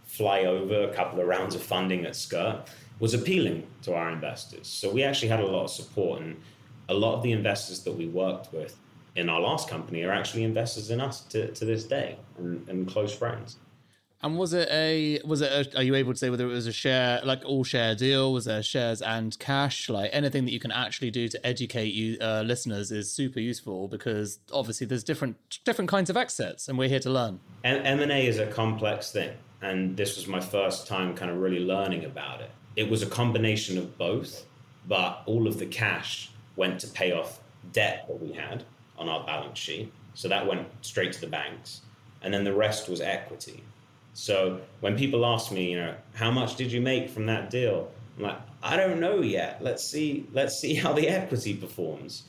[0.07, 2.66] fly over a couple of rounds of funding at Skurt
[2.99, 4.66] was appealing to our investors.
[4.66, 6.40] So we actually had a lot of support, and
[6.88, 8.77] a lot of the investors that we worked with
[9.16, 12.88] in our last company are actually investors in us to, to this day and, and
[12.88, 13.59] close friends.
[14.23, 16.66] And was it a was it a, are you able to say whether it was
[16.66, 18.33] a share like all share deal?
[18.33, 19.90] Was there shares and cash?
[19.90, 23.88] Like anything that you can actually do to educate you uh, listeners is super useful
[23.88, 27.40] because obviously there's different different kinds of exits, and we're here to learn.
[27.62, 29.33] M and A is a complex thing
[29.66, 32.50] and this was my first time kind of really learning about it.
[32.76, 34.44] It was a combination of both,
[34.87, 37.40] but all of the cash went to pay off
[37.72, 38.62] debt that we had
[38.96, 39.92] on our balance sheet.
[40.14, 41.81] So that went straight to the banks.
[42.22, 43.62] And then the rest was equity.
[44.14, 47.90] So when people ask me, you know, how much did you make from that deal?
[48.16, 49.59] I'm like, I don't know yet.
[49.61, 52.22] Let's see, let's see how the equity performs.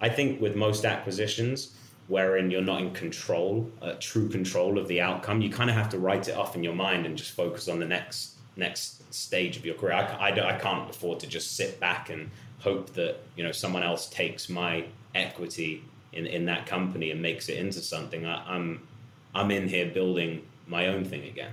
[0.00, 1.76] I think with most acquisitions,
[2.08, 5.40] wherein you're not in control, uh, true control of the outcome.
[5.40, 7.78] You kind of have to write it off in your mind and just focus on
[7.78, 9.94] the next next stage of your career.
[9.94, 13.82] I, I, I can't afford to just sit back and hope that you know someone
[13.82, 18.26] else takes my equity in, in that company and makes it into something.
[18.26, 18.86] I, I'm
[19.34, 21.52] I'm in here building my own thing again.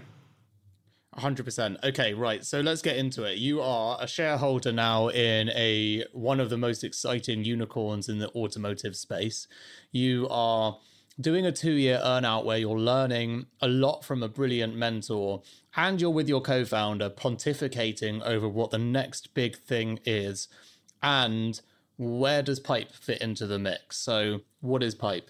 [1.17, 1.83] 100%.
[1.83, 2.45] Okay, right.
[2.45, 3.37] So let's get into it.
[3.37, 8.29] You are a shareholder now in a one of the most exciting unicorns in the
[8.29, 9.47] automotive space.
[9.91, 10.77] You are
[11.19, 15.41] doing a 2-year earnout where you're learning a lot from a brilliant mentor
[15.75, 20.47] and you're with your co-founder pontificating over what the next big thing is
[21.03, 21.59] and
[21.97, 23.97] where does Pipe fit into the mix?
[23.97, 25.29] So, what is Pipe?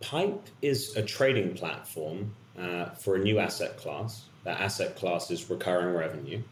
[0.00, 5.48] Pipe is a trading platform uh, for a new asset class that asset class is
[5.48, 6.42] recurring revenue.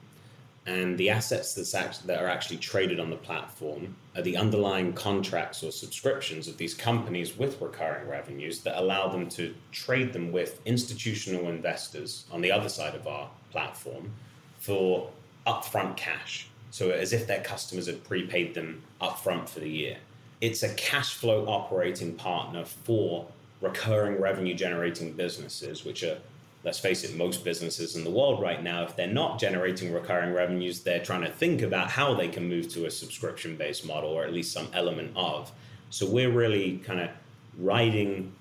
[0.67, 4.93] And the assets that's act- that are actually traded on the platform are the underlying
[4.93, 10.33] contracts or subscriptions of these companies with recurring revenues that allow them to trade them
[10.33, 14.13] with institutional investors on the other side of our platform
[14.59, 15.11] for
[15.47, 16.47] upfront cash.
[16.71, 19.97] So, as if their customers had prepaid them upfront for the year.
[20.41, 23.27] It's a cash flow operating partner for
[23.61, 26.19] recurring revenue generating businesses, which are
[26.63, 30.33] let's face it, most businesses in the world right now, if they're not generating recurring
[30.33, 34.11] revenues, they're trying to think about how they can move to a subscription based model
[34.11, 35.51] or at least some element of.
[35.89, 37.11] So we're really kind of
[37.59, 38.33] riding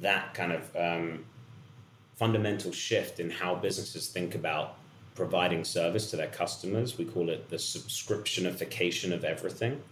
[0.00, 1.24] that kind of um,
[2.16, 4.76] fundamental shift in how businesses think about
[5.14, 6.98] providing service to their customers.
[6.98, 9.82] We call it the subscriptionification of everything.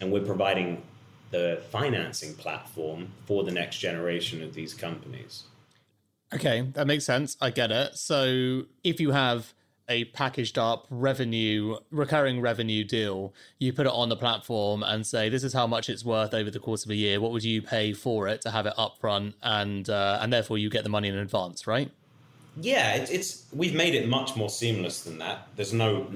[0.00, 0.82] And we're providing
[1.30, 5.44] the financing platform for the next generation of these companies.
[6.34, 7.36] Okay, that makes sense.
[7.40, 7.96] I get it.
[7.96, 9.52] So if you have
[9.88, 15.28] a packaged up revenue, recurring revenue deal, you put it on the platform and say,
[15.28, 17.20] this is how much it's worth over the course of a year.
[17.20, 19.34] What would you pay for it to have it upfront?
[19.42, 21.90] And, uh, and therefore you get the money in advance, right?
[22.56, 25.48] Yeah, it, it's, we've made it much more seamless than that.
[25.54, 26.06] There's no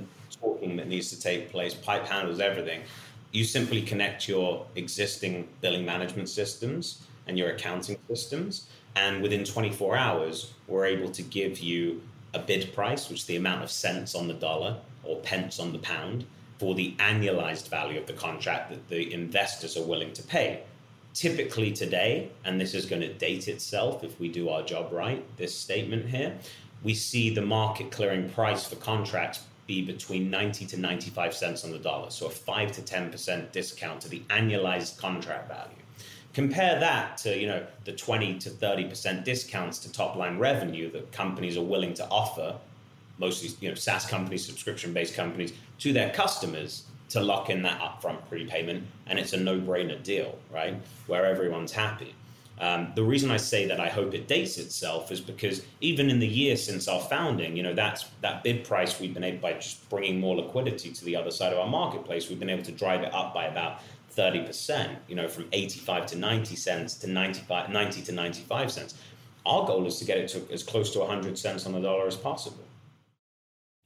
[0.41, 1.75] talking that needs to take place.
[1.75, 2.83] Pipe handles everything.
[3.31, 9.97] You simply connect your existing billing management systems and your accounting systems and within 24
[9.97, 12.03] hours, we're able to give you
[12.35, 15.73] a bid price, which is the amount of cents on the dollar or pence on
[15.73, 16.25] the pound,
[16.59, 20.63] for the annualized value of the contract that the investors are willing to pay.
[21.15, 25.25] Typically, today, and this is going to date itself if we do our job right,
[25.37, 26.37] this statement here,
[26.83, 31.71] we see the market clearing price for contracts be between 90 to 95 cents on
[31.71, 32.11] the dollar.
[32.11, 35.80] So a 5 to 10% discount to the annualized contract value.
[36.33, 40.91] Compare that to you know the 20 to 30 percent discounts to top line revenue
[40.93, 42.57] that companies are willing to offer,
[43.19, 47.81] mostly you know SaaS companies, subscription based companies, to their customers to lock in that
[47.81, 50.77] upfront prepayment, and it's a no brainer deal, right?
[51.09, 52.15] Where everyone's happy.
[52.61, 56.19] Um, the reason I say that I hope it dates itself is because even in
[56.19, 59.55] the year since our founding, you know, that's that bid price we've been able by
[59.55, 62.73] just bringing more liquidity to the other side of our marketplace, we've been able to
[62.73, 63.81] drive it up by about
[64.15, 68.95] 30%, you know, from 85 to 90 cents to 95, 90 to 95 cents.
[69.47, 72.07] Our goal is to get it to as close to 100 cents on the dollar
[72.07, 72.65] as possible.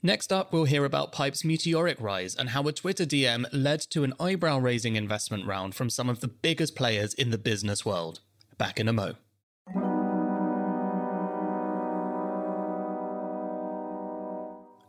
[0.02, 4.04] Next up, we'll hear about Pipe's meteoric rise and how a Twitter DM led to
[4.04, 8.20] an eyebrow raising investment round from some of the biggest players in the business world.
[8.58, 9.14] Back in a mo.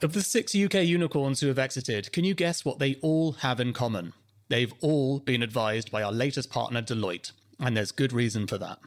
[0.01, 3.61] Of the six UK unicorns who have exited, can you guess what they all have
[3.61, 4.11] in common?
[4.47, 8.79] They've all been advised by our latest partner, Deloitte, and there's good reason for that.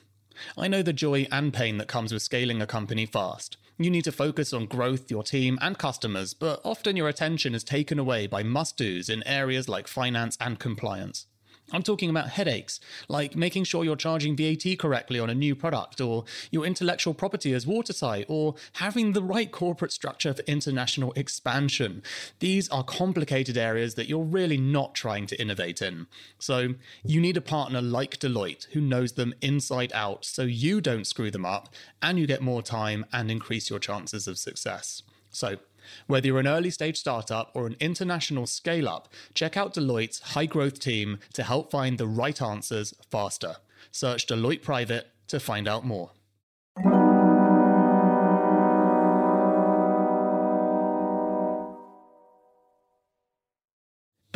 [0.57, 3.57] I know the joy and pain that comes with scaling a company fast.
[3.81, 7.62] You need to focus on growth, your team, and customers, but often your attention is
[7.62, 11.27] taken away by must dos in areas like finance and compliance.
[11.72, 16.00] I'm talking about headaches, like making sure you're charging VAT correctly on a new product,
[16.00, 22.02] or your intellectual property is watertight, or having the right corporate structure for international expansion.
[22.38, 26.07] These are complicated areas that you're really not trying to innovate in.
[26.38, 31.07] So you need a partner like Deloitte who knows them inside out so you don't
[31.07, 31.68] screw them up
[32.00, 35.02] and you get more time and increase your chances of success.
[35.31, 35.59] So
[36.07, 40.46] whether you're an early stage startup or an international scale up, check out Deloitte's high
[40.46, 43.57] growth team to help find the right answers faster.
[43.90, 46.11] Search Deloitte Private to find out more.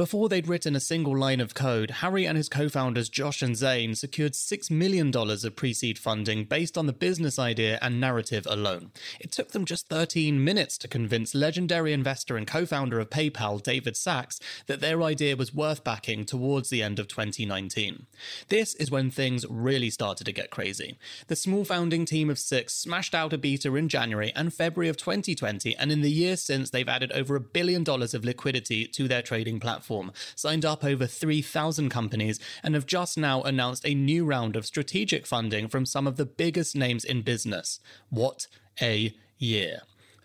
[0.03, 3.57] Before they'd written a single line of code, Harry and his co founders Josh and
[3.57, 8.45] Zane secured $6 million of pre seed funding based on the business idea and narrative
[8.51, 8.91] alone.
[9.21, 13.63] It took them just 13 minutes to convince legendary investor and co founder of PayPal,
[13.63, 18.07] David Sacks, that their idea was worth backing towards the end of 2019.
[18.49, 20.99] This is when things really started to get crazy.
[21.29, 24.97] The small founding team of six smashed out a beta in January and February of
[24.97, 29.07] 2020, and in the years since, they've added over a billion dollars of liquidity to
[29.07, 33.95] their trading platform platform, signed up over 3,000 companies, and have just now announced a
[33.95, 37.81] new round of strategic funding from some of the biggest names in business.
[38.09, 38.47] What
[38.81, 39.81] a year!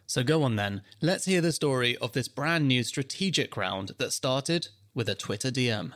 [0.05, 4.13] So go on then, let's hear the story of this brand new strategic round that
[4.13, 5.91] started with a Twitter DM.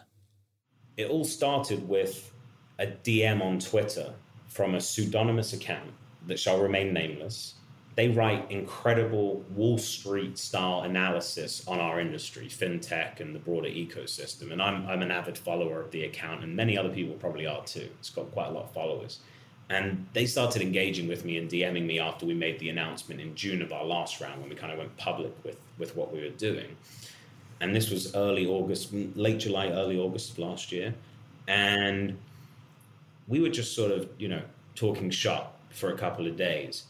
[0.98, 2.34] It all started with
[2.78, 4.14] a DM on Twitter
[4.50, 5.92] from a pseudonymous account
[6.28, 7.54] that shall remain nameless
[7.96, 14.52] they write incredible Wall Street style analysis on our industry, fintech, and the broader ecosystem.
[14.52, 17.64] And I'm, I'm an avid follower of the account, and many other people probably are
[17.66, 17.90] too.
[18.00, 19.20] It's got quite a lot of followers.
[19.70, 23.36] And they started engaging with me and DMing me after we made the announcement in
[23.36, 26.22] June of our last round when we kind of went public with, with what we
[26.22, 26.76] were doing.
[27.62, 30.94] And this was early August, late July, early August of last year.
[31.48, 32.18] And
[33.28, 34.42] we were just sort of, you know,
[34.76, 36.84] talking shop for a couple of days.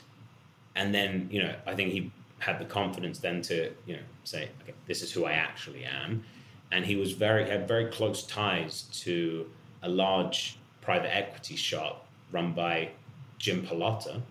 [0.76, 4.50] And then, you know, I think he had the confidence then to, you know, say,
[4.64, 6.24] okay, this is who I actually am.
[6.72, 9.50] And he was very, had very close ties to
[9.84, 12.90] a large private equity shop run by
[13.38, 14.22] Jim Pallotta,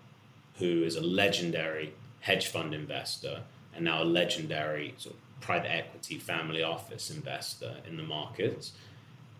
[0.55, 3.43] who is a legendary hedge fund investor
[3.75, 8.73] and now a legendary sort of private equity family office investor in the markets.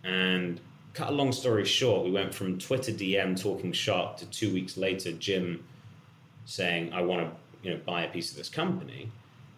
[0.03, 0.59] And
[0.93, 4.77] cut a long story short, we went from Twitter DM talking shop to two weeks
[4.77, 5.63] later, Jim
[6.45, 9.11] saying, I want to you know, buy a piece of this company.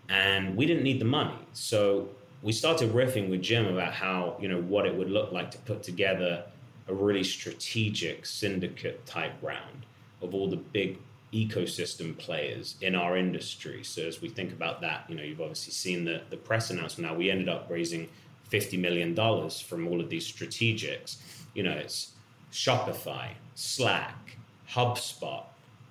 [0.09, 1.37] And we didn't need the money.
[1.53, 2.09] So
[2.41, 5.57] we started riffing with Jim about how, you know, what it would look like to
[5.59, 6.43] put together
[6.87, 9.85] a really strategic syndicate type round
[10.21, 10.99] of all the big
[11.33, 13.83] ecosystem players in our industry.
[13.83, 17.11] So as we think about that, you know, you've obviously seen the, the press announcement
[17.11, 17.17] now.
[17.17, 18.07] We ended up raising
[18.51, 19.15] $50 million
[19.49, 21.17] from all of these strategics.
[21.55, 22.11] You know, it's
[22.51, 24.37] Shopify, Slack,
[24.69, 25.43] HubSpot,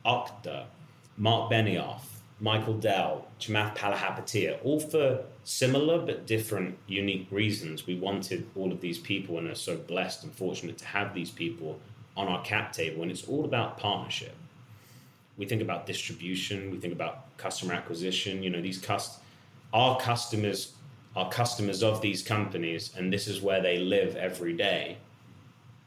[0.07, 0.67] Okta,
[1.17, 2.03] Marc Benioff,
[2.41, 7.87] Michael Dell, Chamath Palihapitiya, all for similar but different, unique reasons.
[7.87, 11.31] We wanted all of these people and are so blessed and fortunate to have these
[11.31, 11.79] people
[12.17, 13.03] on our cap table.
[13.03, 14.35] And it's all about partnership.
[15.37, 18.43] We think about distribution, we think about customer acquisition.
[18.43, 19.21] You know, these cust-
[19.73, 20.73] our customers
[21.15, 24.97] are customers of these companies, and this is where they live every day.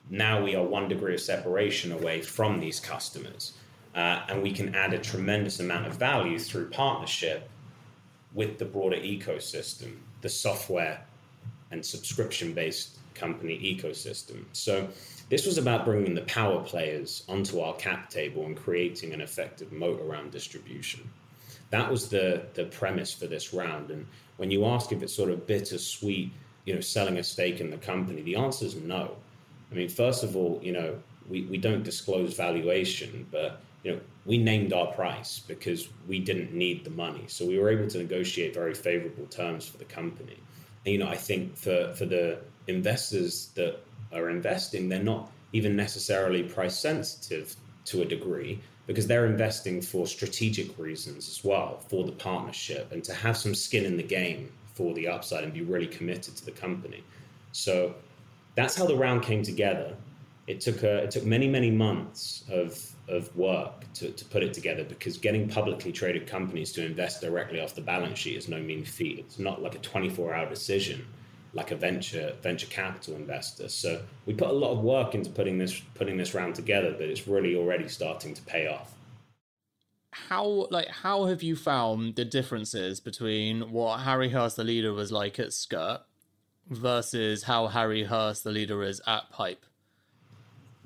[0.09, 3.53] Now we are one degree of separation away from these customers.
[3.95, 7.49] Uh, and we can add a tremendous amount of value through partnership
[8.33, 11.01] with the broader ecosystem, the software
[11.71, 14.43] and subscription based company ecosystem.
[14.51, 14.87] So,
[15.29, 19.71] this was about bringing the power players onto our cap table and creating an effective
[19.71, 21.09] moat around distribution.
[21.71, 23.89] That was the, the premise for this round.
[23.89, 24.05] And
[24.37, 26.31] when you ask if it's sort of bittersweet,
[26.65, 29.15] you know, selling a stake in the company, the answer is no.
[29.71, 30.95] I mean, first of all, you know,
[31.27, 36.51] we, we don't disclose valuation, but you know, we named our price because we didn't
[36.51, 37.23] need the money.
[37.27, 40.37] So we were able to negotiate very favorable terms for the company.
[40.85, 43.79] And, you know, I think for, for the investors that
[44.11, 47.55] are investing, they're not even necessarily price sensitive
[47.85, 53.03] to a degree because they're investing for strategic reasons as well for the partnership and
[53.03, 56.45] to have some skin in the game for the upside and be really committed to
[56.45, 57.03] the company.
[57.51, 57.93] So
[58.55, 59.95] that's how the round came together.
[60.47, 64.53] It took a, it took many many months of of work to, to put it
[64.53, 68.59] together because getting publicly traded companies to invest directly off the balance sheet is no
[68.59, 69.19] mean feat.
[69.19, 71.05] It's not like a 24 hour decision
[71.55, 73.67] like a venture venture capital investor.
[73.69, 77.07] So we put a lot of work into putting this putting this round together, but
[77.07, 78.93] it's really already starting to pay off.
[80.11, 85.11] How like how have you found the differences between what Harry Hurst the leader was
[85.11, 86.01] like at Skurt
[86.69, 89.65] versus how Harry Hurst the leader is at Pipe?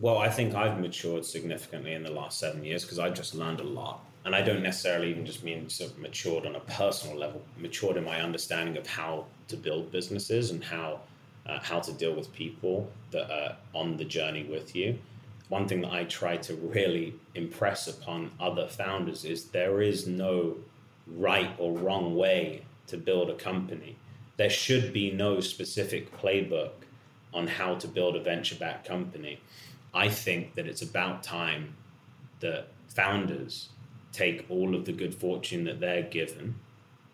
[0.02, 3.60] Well, I think I've matured significantly in the last seven years because I just learned
[3.60, 4.06] a lot.
[4.24, 7.98] And I don't necessarily even just mean sort of matured on a personal level, matured
[7.98, 11.02] in my understanding of how to build businesses and how
[11.46, 14.98] uh, how to deal with people that are on the journey with you.
[15.50, 20.58] One thing that I try to really impress upon other founders is there is no
[21.08, 23.98] right or wrong way to build a company.
[24.38, 26.72] There should be no specific playbook
[27.34, 29.40] on how to build a venture backed company.
[29.94, 31.76] I think that it's about time
[32.40, 33.70] that founders
[34.12, 36.56] take all of the good fortune that they're given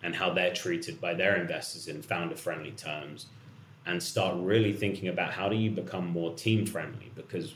[0.04, 3.28] and how they're treated by their investors in founder friendly terms
[3.86, 7.56] and start really thinking about how do you become more team friendly because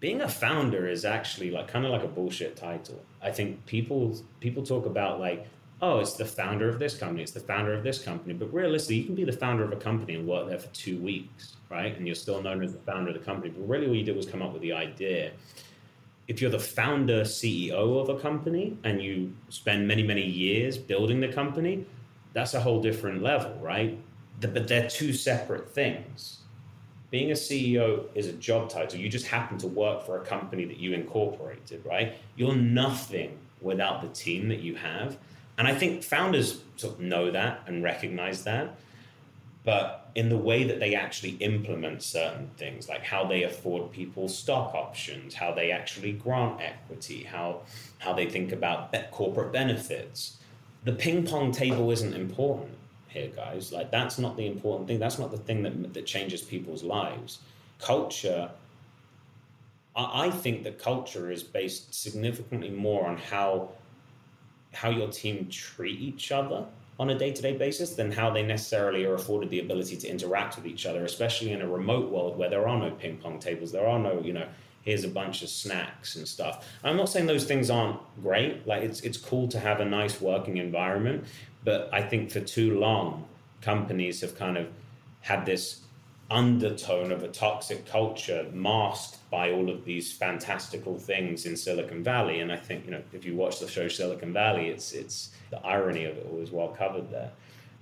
[0.00, 3.02] being a founder is actually like kind of like a bullshit title.
[3.22, 5.46] I think people people talk about like
[5.84, 8.96] oh it's the founder of this company, it's the founder of this company, but realistically
[8.96, 11.96] you can be the founder of a company and work there for 2 weeks right?
[11.96, 13.52] And you're still known as the founder of the company.
[13.56, 15.32] But really, what you did was come up with the idea.
[16.28, 21.20] If you're the founder, CEO of a company, and you spend many, many years building
[21.20, 21.84] the company,
[22.32, 23.98] that's a whole different level, right?
[24.40, 26.38] But they're two separate things.
[27.10, 28.98] Being a CEO is a job title.
[28.98, 32.14] You just happen to work for a company that you incorporated, right?
[32.36, 35.18] You're nothing without the team that you have.
[35.56, 38.76] And I think founders sort of know that and recognize that
[39.64, 44.28] but in the way that they actually implement certain things, like how they afford people
[44.28, 47.62] stock options, how they actually grant equity, how
[47.98, 50.36] how they think about corporate benefits.
[50.84, 52.76] The ping pong table isn't important
[53.08, 53.72] here, guys.
[53.72, 54.98] Like that's not the important thing.
[54.98, 57.38] That's not the thing that that changes people's lives.
[57.78, 58.50] Culture
[59.96, 63.70] I, I think that culture is based significantly more on how
[64.74, 66.66] how your team treat each other
[66.98, 70.66] on a day-to-day basis than how they necessarily are afforded the ability to interact with
[70.66, 73.86] each other especially in a remote world where there are no ping pong tables there
[73.86, 74.46] are no you know
[74.84, 76.68] here's a bunch of snacks and stuff.
[76.84, 80.20] I'm not saying those things aren't great like it's it's cool to have a nice
[80.20, 81.24] working environment
[81.64, 83.26] but i think for too long
[83.62, 84.66] companies have kind of
[85.22, 85.80] had this
[86.30, 92.38] undertone of a toxic culture masked by all of these fantastical things in Silicon Valley.
[92.38, 95.58] And I think, you know, if you watch the show Silicon Valley, it's it's the
[95.66, 97.32] irony of it all is well covered there.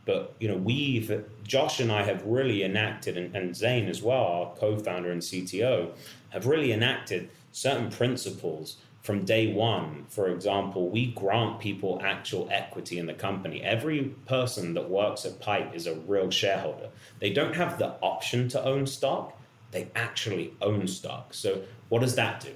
[0.07, 1.11] But you know, we've
[1.45, 5.91] Josh and I have really enacted, and, and Zane as well, our co-founder and CTO,
[6.31, 12.99] have really enacted certain principles from day one, for example, we grant people actual equity
[12.99, 13.61] in the company.
[13.61, 16.89] Every person that works at Pipe is a real shareholder.
[17.19, 19.37] They don't have the option to own stock,
[19.73, 21.35] they actually own stock.
[21.35, 22.51] So, what does that do?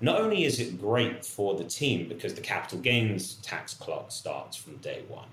[0.00, 4.56] Not only is it great for the team because the capital gains tax clock starts
[4.56, 5.28] from day one,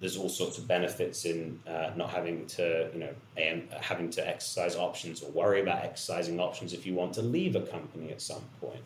[0.00, 3.14] there's all sorts of benefits in uh, not having to, you know,
[3.50, 7.56] um, having to exercise options or worry about exercising options if you want to leave
[7.56, 8.82] a company at some point.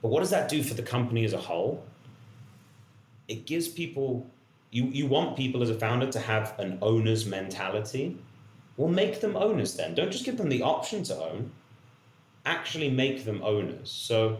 [0.00, 1.82] But what does that do for the company as a whole?
[3.26, 4.26] It gives people,
[4.70, 8.16] you, you want people as a founder to have an owner's mentality.
[8.76, 9.94] Well, make them owners then.
[9.94, 11.52] Don't just give them the option to own,
[12.44, 13.90] actually make them owners.
[13.90, 14.38] So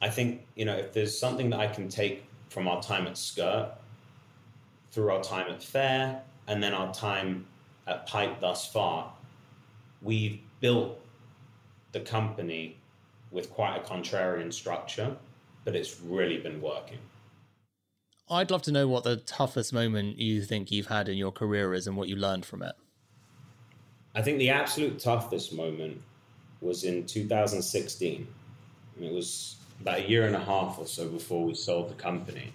[0.00, 3.14] I think, you know, if there's something that I can take from our time at
[3.14, 3.70] Skurt,
[4.92, 7.46] through our time at Fair, and then our time
[7.86, 9.12] at Pipe thus far,
[10.02, 11.00] we've built
[11.92, 12.76] the company
[13.30, 15.16] with quite a contrarian structure,
[15.64, 16.98] but it's really been working.
[18.28, 21.74] I'd love to know what the toughest moment you think you've had in your career
[21.74, 22.74] is and what you learned from it.
[24.16, 26.00] I think the absolute toughest moment
[26.62, 28.26] was in 2016.
[28.98, 32.54] It was about a year and a half or so before we sold the company.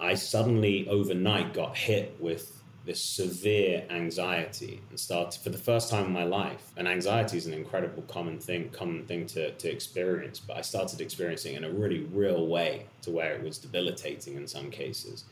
[0.00, 2.52] I suddenly overnight got hit with
[2.84, 6.72] this severe anxiety and started for the first time in my life.
[6.76, 10.40] And anxiety is an incredible common thing, common thing to, to experience.
[10.40, 14.48] But I started experiencing in a really real way to where it was debilitating in
[14.48, 15.22] some cases.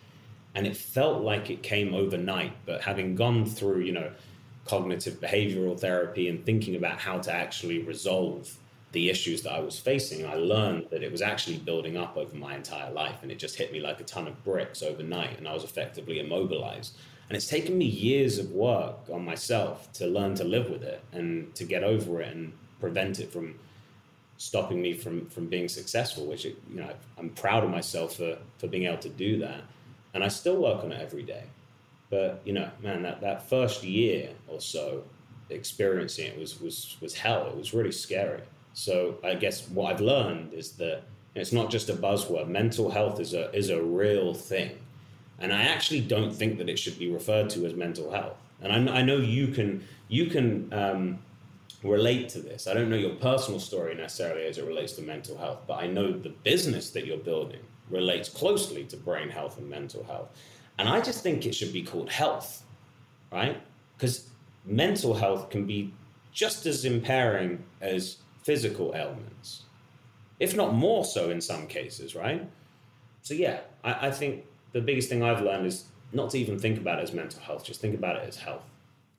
[0.54, 2.52] And it felt like it came overnight.
[2.66, 4.12] But having gone through, you know,
[4.66, 8.56] cognitive behavioral therapy and thinking about how to actually resolve
[8.92, 12.34] the issues that I was facing, I learned that it was actually building up over
[12.36, 13.18] my entire life.
[13.22, 15.38] And it just hit me like a ton of bricks overnight.
[15.38, 16.96] And I was effectively immobilized.
[17.28, 21.02] And it's taken me years of work on myself to learn to live with it
[21.12, 23.58] and to get over it and prevent it from
[24.38, 26.26] stopping me from from being successful.
[26.26, 29.62] Which it, you know, I'm proud of myself for for being able to do that,
[30.14, 31.44] and I still work on it every day.
[32.10, 35.04] But you know, man, that that first year or so
[35.50, 37.46] experiencing it was was was hell.
[37.46, 38.42] It was really scary.
[38.72, 41.02] So I guess what I've learned is that
[41.34, 42.48] it's not just a buzzword.
[42.48, 44.78] Mental health is a is a real thing
[45.38, 48.36] and I actually don't think that it should be referred to as mental health.
[48.62, 51.18] And I, I know you can you can um,
[51.82, 52.66] relate to this.
[52.66, 55.86] I don't know your personal story necessarily as it relates to mental health, but I
[55.86, 60.28] know the business that you're building relates closely to brain health and mental health.
[60.78, 62.62] And I just think it should be called health,
[63.32, 63.60] right?
[63.96, 64.28] Because
[64.64, 65.92] mental health can be
[66.32, 69.62] just as impairing as physical ailments,
[70.38, 72.46] if not more so in some cases, right?
[73.22, 76.78] So, yeah, I, I think the biggest thing I've learned is not to even think
[76.78, 78.62] about it as mental health, just think about it as health.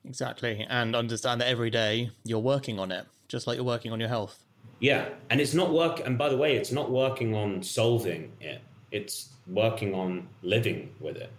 [0.04, 0.64] Exactly.
[0.68, 4.08] And understand that every day you're working on it, just like you're working on your
[4.08, 4.44] health.
[4.78, 5.08] Yeah.
[5.28, 6.00] And it's not work.
[6.06, 11.16] And by the way, it's not working on solving it, it's working on living with
[11.16, 11.32] it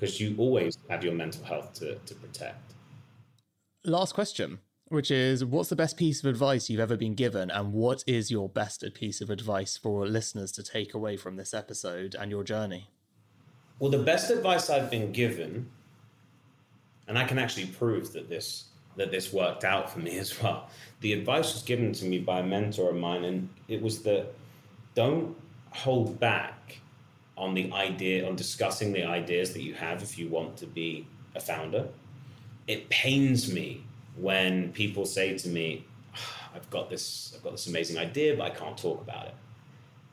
[0.00, 2.72] because you always have your mental health to, to protect.
[3.84, 7.50] Last question, which is what's the best piece of advice you've ever been given?
[7.50, 11.52] And what is your best piece of advice for listeners to take away from this
[11.52, 12.88] episode and your journey?
[13.78, 15.70] Well, the best advice I've been given,
[17.06, 18.64] and I can actually prove that this
[18.96, 20.68] that this worked out for me as well.
[21.00, 24.32] The advice was given to me by a mentor of mine, and it was that
[24.94, 25.36] don't
[25.70, 26.80] hold back
[27.40, 31.06] on the idea on discussing the ideas that you have if you want to be
[31.34, 31.88] a founder.
[32.68, 33.82] It pains me
[34.16, 35.84] when people say to me,
[36.14, 39.34] ah, "I've got this, I've got this amazing idea, but I can't talk about it."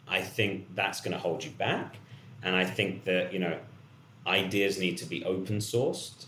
[0.08, 1.98] I think that's going to hold you back
[2.42, 3.60] and I think that, you know,
[4.26, 6.28] ideas need to be open sourced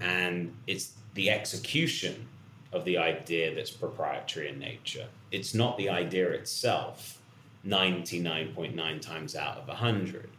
[0.00, 2.28] and it's the execution
[2.72, 5.08] of the idea that's proprietary in nature.
[5.32, 7.19] It's not the idea itself
[7.66, 10.30] 99.9 times out of 100.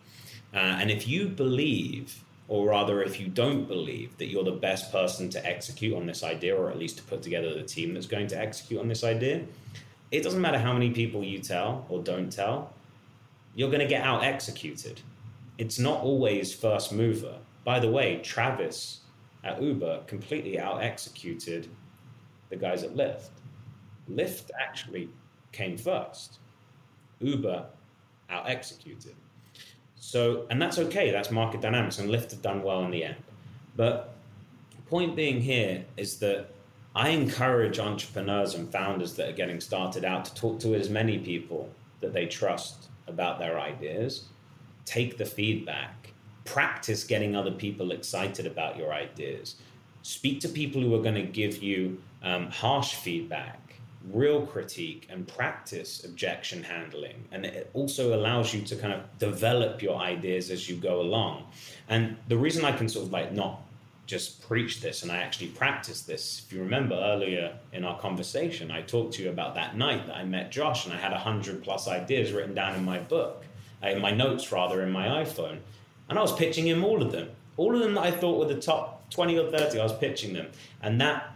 [0.54, 4.92] Uh, and if you believe, or rather, if you don't believe that you're the best
[4.92, 8.08] person to execute on this idea, or at least to put together the team that's
[8.08, 9.44] going to execute on this idea,
[10.12, 12.74] it doesn't matter how many people you tell or don't tell,
[13.56, 15.00] you're going to get out executed.
[15.58, 17.38] It's not always first mover.
[17.64, 19.02] By the way, Travis
[19.44, 21.68] at Uber completely out executed
[22.50, 23.30] the guys at Lyft.
[24.10, 25.10] Lyft actually
[25.52, 26.40] came first.
[27.22, 27.66] Uber
[28.30, 29.16] out executed.
[29.96, 31.12] So, and that's okay.
[31.12, 33.18] That's market dynamics, and Lyft have done well in the end.
[33.76, 34.16] But
[34.92, 36.48] point being here is that
[36.94, 41.18] I encourage entrepreneurs and founders that are getting started out to talk to as many
[41.18, 41.70] people
[42.02, 44.26] that they trust about their ideas,
[44.84, 46.12] take the feedback,
[46.44, 49.56] practice getting other people excited about your ideas,
[50.02, 53.61] speak to people who are going to give you um, harsh feedback,
[54.10, 57.26] real critique, and practice objection handling.
[57.32, 61.46] And it also allows you to kind of develop your ideas as you go along.
[61.88, 63.62] And the reason I can sort of like not
[64.08, 66.44] just preach this and I actually practice this.
[66.46, 70.18] If you remember earlier in our conversation, I talked to you about that night that
[70.18, 73.46] I met Josh and I had a hundred plus ideas written down in my book,
[73.82, 75.60] uh, in my notes rather, in my iPhone.
[76.10, 77.30] And I was pitching him all of them.
[77.56, 80.34] All of them that I thought were the top 20 or 30, I was pitching
[80.34, 80.48] them.
[80.82, 81.31] And that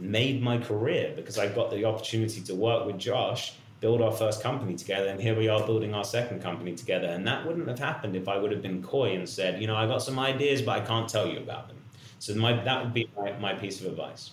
[0.00, 4.42] made my career because I got the opportunity to work with Josh, build our first
[4.42, 7.08] company together, and here we are building our second company together.
[7.08, 9.76] And that wouldn't have happened if I would have been coy and said, you know,
[9.76, 11.78] I got some ideas, but I can't tell you about them.
[12.18, 14.32] So my, that would be my, my piece of advice.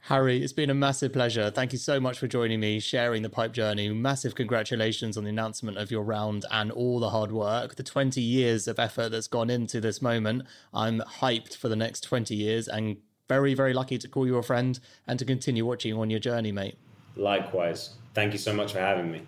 [0.00, 1.50] Harry, it's been a massive pleasure.
[1.50, 3.88] Thank you so much for joining me, sharing the pipe journey.
[3.88, 8.20] Massive congratulations on the announcement of your round and all the hard work, the 20
[8.20, 10.44] years of effort that's gone into this moment.
[10.72, 14.42] I'm hyped for the next 20 years and very, very lucky to call you a
[14.42, 16.76] friend and to continue watching on your journey, mate.
[17.16, 17.94] Likewise.
[18.14, 19.22] Thank you so much for having me.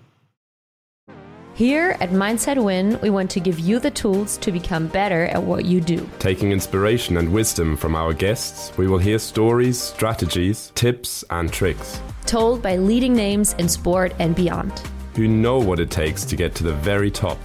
[1.55, 5.43] Here at Mindset Win, we want to give you the tools to become better at
[5.43, 6.09] what you do.
[6.21, 12.01] Taking inspiration and wisdom from our guests, we will hear stories, strategies, tips, and tricks.
[12.27, 14.73] Told by leading names in sport and beyond.
[15.17, 17.39] Who know what it takes to get to the very top.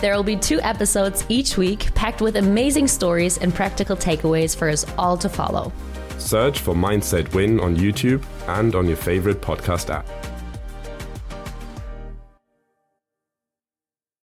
[0.00, 4.70] There will be two episodes each week, packed with amazing stories and practical takeaways for
[4.70, 5.70] us all to follow.
[6.16, 10.06] Search for Mindset Win on YouTube and on your favorite podcast app.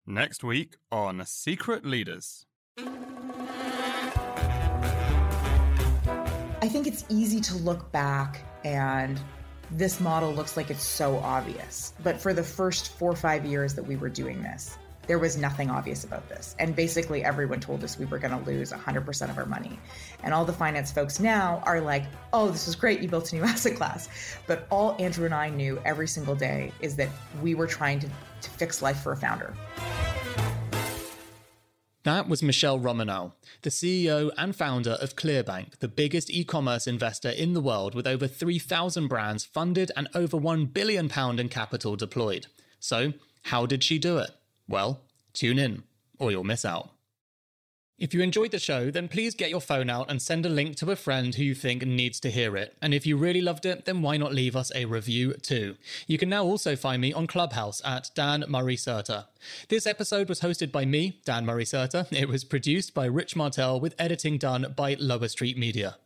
[0.07, 2.47] Next week on Secret Leaders.
[6.61, 9.21] I think it's easy to look back and
[9.69, 11.93] this model looks like it's so obvious.
[12.01, 14.75] But for the first four or five years that we were doing this,
[15.09, 16.55] there was nothing obvious about this.
[16.59, 19.79] And basically, everyone told us we were going to lose 100% of our money.
[20.21, 23.01] And all the finance folks now are like, oh, this is great.
[23.01, 24.07] You built a new asset class.
[24.45, 27.09] But all Andrew and I knew every single day is that
[27.41, 29.55] we were trying to, to fix life for a founder.
[32.03, 33.33] That was Michele Romanow,
[33.63, 38.05] the CEO and founder of Clearbanc, the biggest e commerce investor in the world with
[38.05, 42.45] over 3,000 brands funded and over £1 billion in capital deployed.
[42.79, 43.13] So,
[43.45, 44.29] how did she do it?
[44.69, 45.01] Well,
[45.33, 45.83] tune in,
[46.19, 46.91] or you'll miss out.
[47.97, 50.77] If you enjoyed the show, then please get your phone out and send a link
[50.77, 52.77] to a friend who you think needs to hear it.
[52.81, 55.75] And if you really loved it, then why not leave us a review too?
[56.07, 59.25] You can now also find me on Clubhouse at Dan Murray Serter.
[59.67, 62.07] This episode was hosted by me, Dan Murray Serter.
[62.11, 65.97] It was produced by Rich Martell with editing done by Lower Street Media.